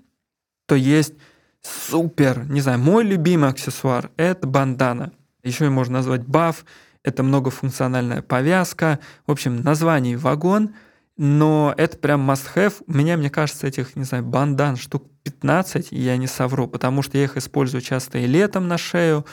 то 0.67 0.75
есть 0.75 1.15
супер, 1.63 2.45
не 2.51 2.61
знаю, 2.61 2.81
мой 2.81 3.03
любимый 3.03 3.49
аксессуар— 3.49 4.11
это 4.19 4.47
бандана. 4.47 5.13
Еще 5.43 5.65
ее 5.65 5.71
можно 5.71 5.95
назвать 5.95 6.27
баф, 6.27 6.67
это 7.03 7.23
многофункциональная 7.23 8.21
повязка. 8.21 8.99
В 9.27 9.31
общем, 9.31 9.63
название 9.63 10.19
вагон— 10.19 10.75
но 11.17 11.75
это 11.77 11.99
прям 11.99 12.29
must-have. 12.31 12.83
У 12.87 12.93
меня, 12.93 13.17
мне 13.17 13.31
кажется, 13.31 13.67
этих, 13.67 13.97
не 13.97 14.05
знаю, 14.05 14.25
бандан 14.25 14.77
штук 14.77 15.05
15, 15.25 15.93
и 15.93 16.01
я 16.01 16.17
не 16.17 16.27
совру, 16.27 16.67
потому 16.67 17.03
что 17.03 17.19
я 17.19 17.25
их 17.25 17.37
использую 17.37 17.81
часто 17.81 18.19
и 18.19 18.27
летом 18.27 18.69
на 18.69 18.79
шею, 18.79 19.27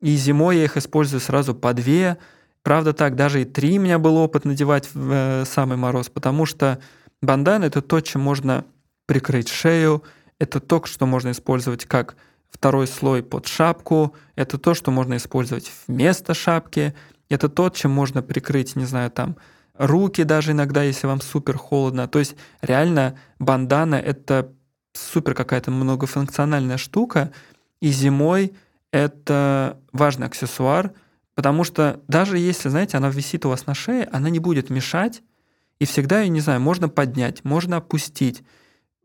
и 0.00 0.14
зимой 0.16 0.58
я 0.58 0.64
их 0.64 0.76
использую 0.76 1.20
сразу 1.20 1.54
по 1.54 1.72
две. 1.74 2.18
Правда 2.62 2.92
так, 2.92 3.16
даже 3.16 3.42
и 3.42 3.44
три 3.44 3.78
у 3.78 3.82
меня 3.82 3.98
был 3.98 4.16
опыт 4.16 4.44
надевать 4.44 4.88
в 4.94 5.12
э, 5.12 5.44
самый 5.44 5.76
мороз, 5.76 6.08
потому 6.08 6.46
что 6.46 6.78
бандан— 7.20 7.62
это 7.64 7.82
то, 7.82 8.00
чем 8.00 8.20
можно 8.20 8.64
прикрыть 9.06 9.48
шею, 9.48 10.02
это 10.38 10.60
то, 10.60 10.84
что 10.84 11.06
можно 11.06 11.32
использовать 11.32 11.84
как 11.84 12.16
второй 12.50 12.86
слой 12.86 13.22
под 13.22 13.46
шапку, 13.46 14.14
это 14.36 14.58
то, 14.58 14.74
что 14.74 14.90
можно 14.90 15.16
использовать 15.16 15.70
вместо 15.86 16.34
шапки, 16.34 16.94
это 17.28 17.48
то, 17.48 17.70
чем 17.70 17.90
можно 17.90 18.22
прикрыть, 18.22 18.76
не 18.76 18.84
знаю, 18.84 19.10
там, 19.10 19.36
руки 19.78 20.24
даже 20.24 20.52
иногда, 20.52 20.82
если 20.82 21.06
вам 21.06 21.20
супер 21.20 21.56
холодно. 21.56 22.08
То 22.08 22.18
есть 22.18 22.36
реально 22.60 23.18
бандана— 23.38 23.94
это 23.96 24.52
супер 24.92 25.34
какая-то 25.34 25.70
многофункциональная 25.70 26.76
штука, 26.76 27.32
и 27.80 27.90
зимой 27.90 28.52
это 28.92 29.78
важный 29.92 30.26
аксессуар, 30.26 30.92
потому 31.34 31.64
что 31.64 32.00
даже 32.08 32.38
если, 32.38 32.68
знаете, 32.68 32.96
она 32.96 33.08
висит 33.10 33.46
у 33.46 33.50
вас 33.50 33.66
на 33.66 33.74
шее, 33.74 34.08
она 34.12 34.28
не 34.28 34.40
будет 34.40 34.70
мешать, 34.70 35.22
и 35.78 35.84
всегда 35.84 36.20
ее, 36.20 36.28
не 36.28 36.40
знаю, 36.40 36.60
можно 36.60 36.88
поднять, 36.88 37.44
можно 37.44 37.76
опустить, 37.76 38.42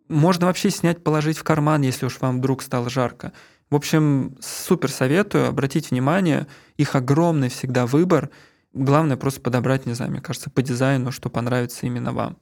можно 0.09 0.47
вообще 0.47 0.71
снять, 0.71 1.03
положить 1.03 1.38
в 1.38 1.43
карман, 1.43 1.81
если 1.81 2.05
уж 2.05 2.19
вам 2.19 2.39
вдруг 2.39 2.63
стало 2.63 2.89
жарко. 2.89 3.31
В 3.69 3.75
общем, 3.75 4.38
супер 4.41 4.91
советую 4.91 5.47
обратить 5.47 5.91
внимание, 5.91 6.47
их 6.77 6.95
огромный 6.95 7.49
всегда 7.49 7.86
выбор. 7.86 8.29
Главное 8.73 9.17
просто 9.17 9.39
подобрать, 9.39 9.86
не 9.86 9.93
знаю, 9.93 10.12
мне 10.12 10.21
кажется, 10.21 10.49
по 10.49 10.62
дизайну, 10.62 11.12
что 11.12 11.29
понравится 11.29 11.86
именно 11.86 12.12
вам. 12.12 12.38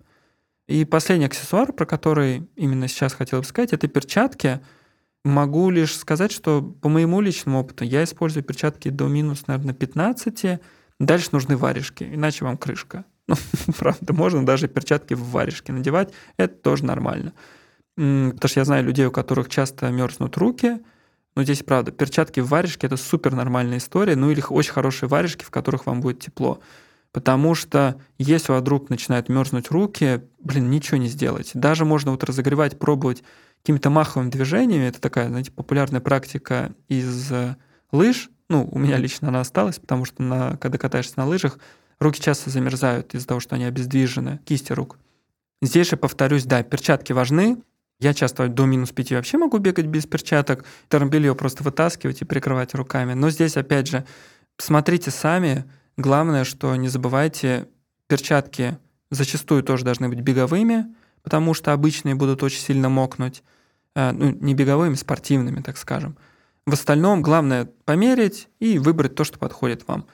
И 0.67 0.85
последний 0.85 1.25
аксессуар, 1.25 1.73
про 1.73 1.85
который 1.85 2.49
именно 2.55 2.87
сейчас 2.87 3.13
хотел 3.13 3.39
бы 3.39 3.45
сказать, 3.45 3.73
это 3.73 3.87
перчатки. 3.87 4.61
Могу 5.25 5.69
лишь 5.69 5.95
сказать, 5.95 6.31
что 6.31 6.61
по 6.61 6.87
моему 6.87 7.19
личному 7.19 7.59
опыту 7.59 7.83
я 7.83 8.03
использую 8.05 8.43
перчатки 8.43 8.89
до 8.89 9.07
минус, 9.07 9.47
наверное, 9.47 9.73
15. 9.73 10.61
Дальше 10.99 11.29
нужны 11.33 11.57
варежки, 11.57 12.09
иначе 12.11 12.45
вам 12.45 12.57
крышка. 12.57 13.05
Ну, 13.27 13.73
правда, 13.77 14.13
можно 14.13 14.45
даже 14.45 14.67
перчатки 14.67 15.13
в 15.13 15.23
варежке 15.31 15.71
надевать, 15.71 16.13
это 16.37 16.55
тоже 16.55 16.85
нормально. 16.85 17.33
Потому 17.95 18.47
что 18.47 18.59
я 18.59 18.65
знаю 18.65 18.83
людей, 18.83 19.05
у 19.05 19.11
которых 19.11 19.47
часто 19.47 19.89
мерзнут 19.89 20.37
руки, 20.37 20.79
но 21.35 21.43
здесь 21.43 21.63
правда, 21.63 21.91
перчатки 21.91 22.39
в 22.39 22.47
варежке 22.47 22.87
это 22.87 22.97
супер 22.97 23.33
нормальная 23.33 23.77
история, 23.77 24.15
ну 24.15 24.31
или 24.31 24.43
очень 24.49 24.73
хорошие 24.73 25.07
варежки, 25.07 25.43
в 25.43 25.49
которых 25.49 25.85
вам 25.85 26.01
будет 26.01 26.19
тепло. 26.19 26.59
Потому 27.11 27.55
что 27.55 27.99
если 28.17 28.53
вдруг 28.53 28.89
начинают 28.89 29.27
мерзнуть 29.27 29.69
руки, 29.69 30.21
блин, 30.39 30.69
ничего 30.69 30.97
не 30.97 31.07
сделать. 31.07 31.51
Даже 31.53 31.83
можно 31.83 32.11
вот 32.11 32.23
разогревать, 32.23 32.79
пробовать 32.79 33.23
какими-то 33.61 33.89
маховыми 33.89 34.29
движениями. 34.29 34.85
Это 34.85 35.01
такая, 35.01 35.27
знаете, 35.27 35.51
популярная 35.51 36.01
практика 36.01 36.73
из 36.87 37.31
э, 37.31 37.55
лыж. 37.91 38.29
Ну, 38.49 38.67
у 38.71 38.79
меня 38.79 38.97
лично 38.97 39.27
она 39.27 39.41
осталась, 39.41 39.77
потому 39.79 40.05
что 40.05 40.23
на, 40.23 40.57
когда 40.57 40.77
катаешься 40.77 41.13
на 41.17 41.25
лыжах, 41.25 41.59
руки 41.99 42.21
часто 42.21 42.49
замерзают 42.49 43.13
из-за 43.13 43.27
того, 43.27 43.39
что 43.39 43.55
они 43.55 43.65
обездвижены, 43.65 44.39
кисти 44.45 44.73
рук. 44.73 44.97
Здесь 45.61 45.89
же, 45.89 45.97
повторюсь, 45.97 46.45
да, 46.45 46.63
перчатки 46.63 47.13
важны, 47.13 47.61
я 48.01 48.13
часто 48.15 48.47
до 48.47 48.65
минус 48.65 48.91
5 48.91 49.11
вообще 49.11 49.37
могу 49.37 49.59
бегать 49.59 49.85
без 49.85 50.07
перчаток, 50.07 50.65
термобелье 50.89 51.35
просто 51.35 51.63
вытаскивать 51.63 52.21
и 52.21 52.25
прикрывать 52.25 52.73
руками. 52.73 53.13
Но 53.13 53.29
здесь, 53.29 53.57
опять 53.57 53.87
же, 53.87 54.05
смотрите 54.57 55.11
сами. 55.11 55.65
Главное, 55.97 56.43
что 56.43 56.75
не 56.75 56.87
забывайте, 56.87 57.67
перчатки 58.07 58.79
зачастую 59.11 59.61
тоже 59.61 59.85
должны 59.85 60.09
быть 60.09 60.21
беговыми, 60.21 60.87
потому 61.21 61.53
что 61.53 61.73
обычные 61.73 62.15
будут 62.15 62.41
очень 62.41 62.61
сильно 62.61 62.89
мокнуть. 62.89 63.43
Э, 63.95 64.11
ну, 64.11 64.31
не 64.31 64.55
беговыми, 64.55 64.95
спортивными, 64.95 65.61
так 65.61 65.77
скажем. 65.77 66.17
В 66.65 66.73
остальном 66.73 67.21
главное 67.21 67.69
померить 67.85 68.47
и 68.59 68.79
выбрать 68.79 69.13
то, 69.13 69.23
что 69.23 69.37
подходит 69.37 69.87
вам. 69.87 70.07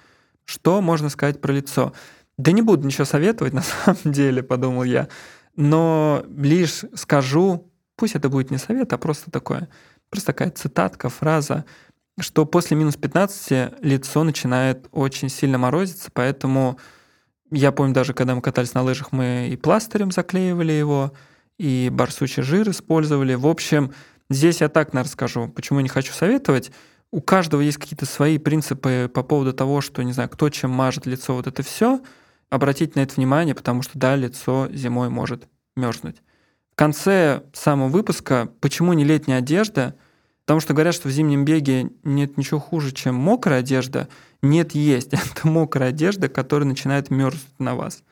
Что 0.43 0.81
можно 0.81 1.07
сказать 1.07 1.39
про 1.39 1.53
лицо? 1.53 1.93
Да 2.37 2.51
не 2.51 2.61
буду 2.61 2.85
ничего 2.85 3.05
советовать, 3.05 3.53
на 3.53 3.61
самом 3.61 4.11
деле, 4.11 4.43
подумал 4.43 4.83
я. 4.83 5.07
Но 5.55 6.25
лишь 6.35 6.83
скажу, 6.95 7.71
Пусть 7.97 8.15
это 8.15 8.29
будет 8.29 8.51
не 8.51 8.57
совет, 8.57 8.93
а 8.93 8.97
просто 8.99 9.31
такое, 9.31 9.69
просто 10.09 10.27
такая 10.27 10.51
цитатка, 10.51 11.09
фраза, 11.09 11.65
что 12.19 12.45
после 12.45 12.77
минус 12.77 12.95
15 12.95 13.83
лицо 13.83 14.23
начинает 14.23 14.87
очень 14.91 15.29
сильно 15.29 15.57
морозиться, 15.57 16.11
поэтому 16.13 16.77
я 17.49 17.71
помню 17.71 17.95
даже, 17.95 18.13
когда 18.13 18.35
мы 18.35 18.41
катались 18.41 18.75
на 18.75 18.83
лыжах, 18.83 19.11
мы 19.11 19.49
и 19.49 19.57
пластырем 19.57 20.11
заклеивали 20.11 20.73
его, 20.73 21.11
и 21.57 21.89
барсучий 21.91 22.43
жир 22.43 22.69
использовали. 22.69 23.33
В 23.33 23.47
общем, 23.47 23.91
здесь 24.29 24.61
я 24.61 24.69
так, 24.69 24.93
наверное, 24.93 25.11
скажу, 25.11 25.47
почему 25.47 25.79
не 25.79 25.89
хочу 25.89 26.13
советовать. 26.13 26.71
У 27.11 27.19
каждого 27.19 27.61
есть 27.61 27.79
какие-то 27.79 28.05
свои 28.05 28.37
принципы 28.37 29.09
по 29.11 29.23
поводу 29.23 29.53
того, 29.53 29.81
что, 29.81 30.03
не 30.03 30.13
знаю, 30.13 30.29
кто 30.29 30.49
чем 30.49 30.69
мажет 30.69 31.07
лицо, 31.07 31.33
вот 31.33 31.47
это 31.47 31.63
все. 31.63 32.01
Обратите 32.51 32.93
на 32.95 33.03
это 33.03 33.15
внимание, 33.15 33.55
потому 33.55 33.81
что, 33.81 33.97
да, 33.97 34.15
лицо 34.15 34.67
зимой 34.71 35.09
может 35.09 35.47
мерзнуть 35.75 36.17
конце 36.77 37.43
самого 37.53 37.89
выпуска, 37.89 38.49
почему 38.61 38.93
не 38.93 39.03
летняя 39.03 39.39
одежда, 39.39 39.95
потому 40.45 40.61
что 40.61 40.73
говорят, 40.73 40.93
что 40.93 41.09
в 41.09 41.11
зимнем 41.11 41.43
беге 41.43 41.89
нет 42.03 42.37
ничего 42.37 42.59
хуже, 42.59 42.91
чем 42.91 43.15
мокрая 43.15 43.59
одежда. 43.59 44.07
Нет, 44.41 44.73
есть. 44.73 45.11
Это 45.13 45.47
мокрая 45.47 45.89
одежда, 45.89 46.29
которая 46.29 46.69
начинает 46.69 47.09
мерзнуть 47.09 47.59
на 47.59 47.75
вас. 47.75 48.03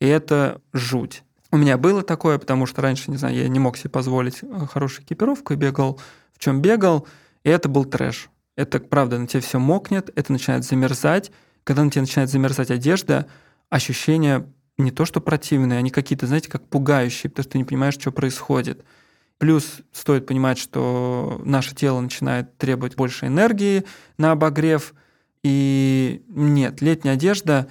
И 0.00 0.06
это 0.06 0.60
жуть. 0.72 1.22
У 1.52 1.56
меня 1.56 1.78
было 1.78 2.02
такое, 2.02 2.38
потому 2.38 2.66
что 2.66 2.82
раньше, 2.82 3.10
не 3.10 3.16
знаю, 3.16 3.36
я 3.36 3.46
не 3.46 3.58
мог 3.60 3.76
себе 3.76 3.90
позволить 3.90 4.38
э, 4.42 4.66
хорошую 4.66 5.04
экипировку 5.04 5.52
и 5.52 5.56
бегал, 5.56 6.00
в 6.32 6.38
чем 6.40 6.60
бегал, 6.60 7.06
и 7.44 7.50
это 7.50 7.68
был 7.68 7.84
трэш. 7.84 8.28
Это, 8.56 8.80
правда, 8.80 9.18
на 9.18 9.26
тебе 9.26 9.40
все 9.40 9.58
мокнет, 9.58 10.10
это 10.16 10.32
начинает 10.32 10.64
замерзать. 10.64 11.30
Когда 11.62 11.84
на 11.84 11.90
тебе 11.90 12.00
начинает 12.00 12.30
замерзать 12.30 12.70
одежда, 12.70 13.26
ощущение 13.68 14.46
не 14.78 14.90
то 14.90 15.04
что 15.04 15.20
противные, 15.20 15.78
они 15.78 15.90
какие-то, 15.90 16.26
знаете, 16.26 16.50
как 16.50 16.66
пугающие, 16.66 17.30
потому 17.30 17.44
что 17.44 17.52
ты 17.52 17.58
не 17.58 17.64
понимаешь, 17.64 17.94
что 17.94 18.10
происходит. 18.10 18.84
Плюс 19.38 19.80
стоит 19.92 20.26
понимать, 20.26 20.58
что 20.58 21.40
наше 21.44 21.74
тело 21.74 22.00
начинает 22.00 22.56
требовать 22.58 22.96
больше 22.96 23.26
энергии 23.26 23.84
на 24.16 24.32
обогрев. 24.32 24.94
И 25.42 26.22
нет, 26.28 26.80
летняя 26.80 27.14
одежда 27.14 27.68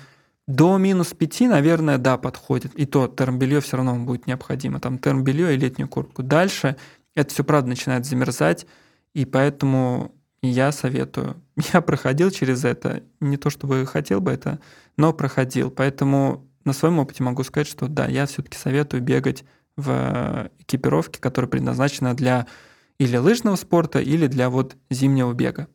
до 0.47 0.77
минус 0.77 1.13
5, 1.13 1.41
наверное, 1.41 1.97
да, 1.97 2.17
подходит. 2.17 2.73
И 2.75 2.85
то 2.85 3.07
термобелье 3.07 3.61
все 3.61 3.77
равно 3.77 3.95
будет 3.95 4.27
необходимо. 4.27 4.79
Там 4.79 4.99
термобелье 4.99 5.53
и 5.53 5.57
летнюю 5.57 5.87
куртку. 5.87 6.23
Дальше 6.23 6.75
это 7.15 7.33
все, 7.33 7.43
правда, 7.43 7.69
начинает 7.69 8.05
замерзать. 8.05 8.65
И 9.13 9.25
поэтому 9.25 10.13
я 10.41 10.71
советую. 10.71 11.41
Я 11.73 11.81
проходил 11.81 12.31
через 12.31 12.65
это. 12.65 13.03
Не 13.19 13.37
то 13.37 13.49
чтобы 13.49 13.85
хотел 13.85 14.21
бы 14.21 14.31
это, 14.31 14.59
но 14.97 15.13
проходил. 15.13 15.69
Поэтому 15.69 16.47
на 16.65 16.73
своем 16.73 16.99
опыте 16.99 17.23
могу 17.23 17.43
сказать, 17.43 17.67
что 17.67 17.87
да, 17.87 18.07
я 18.07 18.25
все-таки 18.25 18.57
советую 18.57 19.01
бегать 19.01 19.43
в 19.77 20.49
экипировке, 20.59 21.19
которая 21.19 21.49
предназначена 21.49 22.13
для 22.13 22.47
или 22.99 23.17
лыжного 23.17 23.55
спорта, 23.55 23.99
или 23.99 24.27
для 24.27 24.49
вот 24.49 24.75
зимнего 24.89 25.33
бега. 25.33 25.67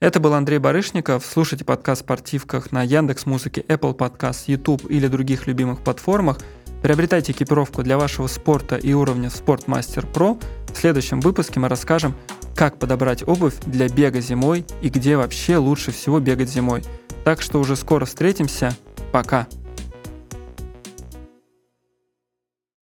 Это 0.00 0.20
был 0.20 0.34
Андрей 0.34 0.58
Барышников. 0.58 1.24
Слушайте 1.24 1.64
подкаст 1.64 2.02
спортивках 2.02 2.72
на 2.72 2.82
Яндекс 2.82 3.26
Музыке, 3.26 3.62
Apple 3.62 3.96
Podcast, 3.96 4.44
YouTube 4.46 4.90
или 4.90 5.06
других 5.06 5.46
любимых 5.46 5.80
платформах. 5.80 6.38
Приобретайте 6.82 7.32
экипировку 7.32 7.82
для 7.82 7.96
вашего 7.96 8.26
спорта 8.26 8.76
и 8.76 8.92
уровня 8.92 9.28
Sportmaster 9.28 10.10
Pro. 10.12 10.42
В 10.72 10.76
следующем 10.76 11.20
выпуске 11.20 11.60
мы 11.60 11.68
расскажем, 11.68 12.14
как 12.54 12.78
подобрать 12.78 13.26
обувь 13.26 13.56
для 13.64 13.88
бега 13.88 14.20
зимой 14.20 14.66
и 14.82 14.88
где 14.90 15.16
вообще 15.16 15.56
лучше 15.56 15.92
всего 15.92 16.20
бегать 16.20 16.50
зимой. 16.50 16.82
Так 17.24 17.40
что 17.40 17.58
уже 17.58 17.74
скоро 17.74 18.04
встретимся. 18.04 18.76
Пока! 19.12 19.46